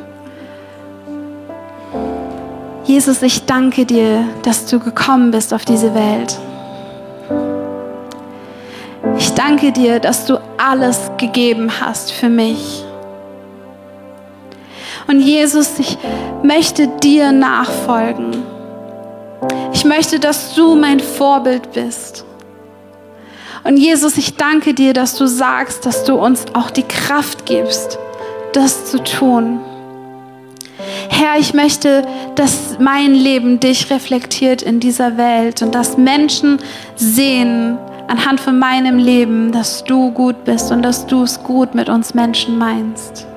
Jesus, 2.83 3.23
ich 3.23 3.45
danke 3.45 3.85
dir, 3.85 4.27
dass 4.43 4.67
du 4.67 4.79
gekommen 4.79 5.31
bist 5.31 5.51
auf 5.51 5.65
diese 5.65 5.95
Welt. 5.95 6.37
Ich 9.17 9.33
danke 9.33 9.71
dir, 9.71 9.99
dass 9.99 10.25
du 10.25 10.39
alles 10.57 11.09
gegeben 11.17 11.71
hast 11.81 12.11
für 12.11 12.29
mich. 12.29 12.84
Und 15.07 15.21
Jesus, 15.21 15.77
ich 15.79 15.97
möchte 16.43 16.87
dir 16.87 17.31
nachfolgen. 17.31 18.43
Ich 19.73 19.85
möchte, 19.85 20.19
dass 20.19 20.55
du 20.55 20.75
mein 20.75 20.99
Vorbild 20.99 21.71
bist. 21.73 22.25
Und 23.63 23.77
Jesus, 23.77 24.17
ich 24.17 24.35
danke 24.35 24.73
dir, 24.73 24.93
dass 24.93 25.15
du 25.15 25.27
sagst, 25.27 25.85
dass 25.85 26.03
du 26.03 26.15
uns 26.15 26.45
auch 26.53 26.69
die 26.69 26.83
Kraft 26.83 27.45
gibst, 27.45 27.97
das 28.53 28.85
zu 28.85 29.03
tun. 29.03 29.59
Herr, 31.09 31.39
ich 31.39 31.53
möchte, 31.53 32.03
dass 32.35 32.77
mein 32.79 33.13
Leben 33.13 33.59
dich 33.59 33.89
reflektiert 33.89 34.61
in 34.61 34.79
dieser 34.79 35.17
Welt 35.17 35.61
und 35.61 35.73
dass 35.73 35.97
Menschen 35.97 36.59
sehen 36.95 37.77
anhand 38.07 38.39
von 38.39 38.59
meinem 38.59 38.97
Leben, 38.97 39.51
dass 39.51 39.83
du 39.83 40.11
gut 40.11 40.45
bist 40.45 40.71
und 40.71 40.81
dass 40.83 41.05
du 41.07 41.23
es 41.23 41.41
gut 41.41 41.73
mit 41.73 41.89
uns 41.89 42.13
Menschen 42.13 42.57
meinst. 42.57 43.27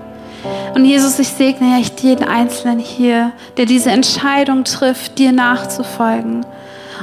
Und 0.75 0.85
Jesus, 0.85 1.19
ich 1.19 1.29
segne 1.29 1.79
echt 1.79 2.01
jeden 2.01 2.27
Einzelnen 2.27 2.79
hier, 2.79 3.33
der 3.57 3.67
diese 3.67 3.91
Entscheidung 3.91 4.65
trifft, 4.65 5.19
dir 5.19 5.33
nachzufolgen. 5.33 6.45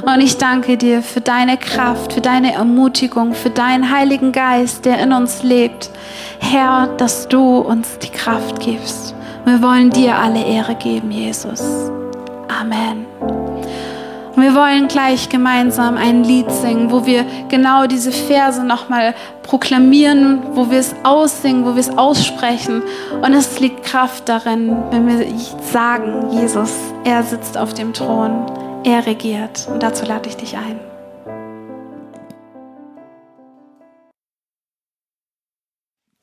Und 0.02 0.20
ich 0.20 0.36
danke 0.36 0.76
dir 0.76 1.02
für 1.02 1.20
deine 1.20 1.56
Kraft, 1.56 2.12
für 2.12 2.20
deine 2.20 2.52
Ermutigung, 2.52 3.34
für 3.34 3.50
deinen 3.50 3.90
Heiligen 3.90 4.32
Geist, 4.32 4.84
der 4.84 4.98
in 5.00 5.12
uns 5.12 5.42
lebt. 5.42 5.90
Herr, 6.38 6.88
dass 6.98 7.28
du 7.28 7.58
uns 7.58 7.98
die 7.98 8.10
Kraft 8.10 8.60
gibst. 8.60 9.14
Wir 9.44 9.62
wollen 9.62 9.90
dir 9.90 10.16
alle 10.16 10.44
Ehre 10.44 10.74
geben, 10.74 11.10
Jesus. 11.10 11.62
Amen. 12.48 13.06
Und 14.36 14.42
wir 14.42 14.54
wollen 14.54 14.86
gleich 14.86 15.30
gemeinsam 15.30 15.96
ein 15.96 16.22
Lied 16.22 16.50
singen, 16.50 16.90
wo 16.90 17.06
wir 17.06 17.24
genau 17.48 17.86
diese 17.86 18.12
Verse 18.12 18.62
nochmal 18.62 19.14
proklamieren, 19.42 20.42
wo 20.52 20.70
wir 20.70 20.78
es 20.78 20.94
aussingen, 21.04 21.64
wo 21.64 21.74
wir 21.74 21.80
es 21.80 21.96
aussprechen. 21.96 22.82
Und 23.22 23.32
es 23.32 23.58
liegt 23.60 23.84
Kraft 23.84 24.28
darin, 24.28 24.76
wenn 24.90 25.08
wir 25.08 25.26
sagen, 25.62 26.30
Jesus, 26.32 26.72
er 27.04 27.22
sitzt 27.22 27.56
auf 27.56 27.72
dem 27.72 27.94
Thron, 27.94 28.44
er 28.84 29.06
regiert. 29.06 29.66
Und 29.72 29.82
dazu 29.82 30.04
lade 30.04 30.28
ich 30.28 30.36
dich 30.36 30.54
ein. 30.54 30.95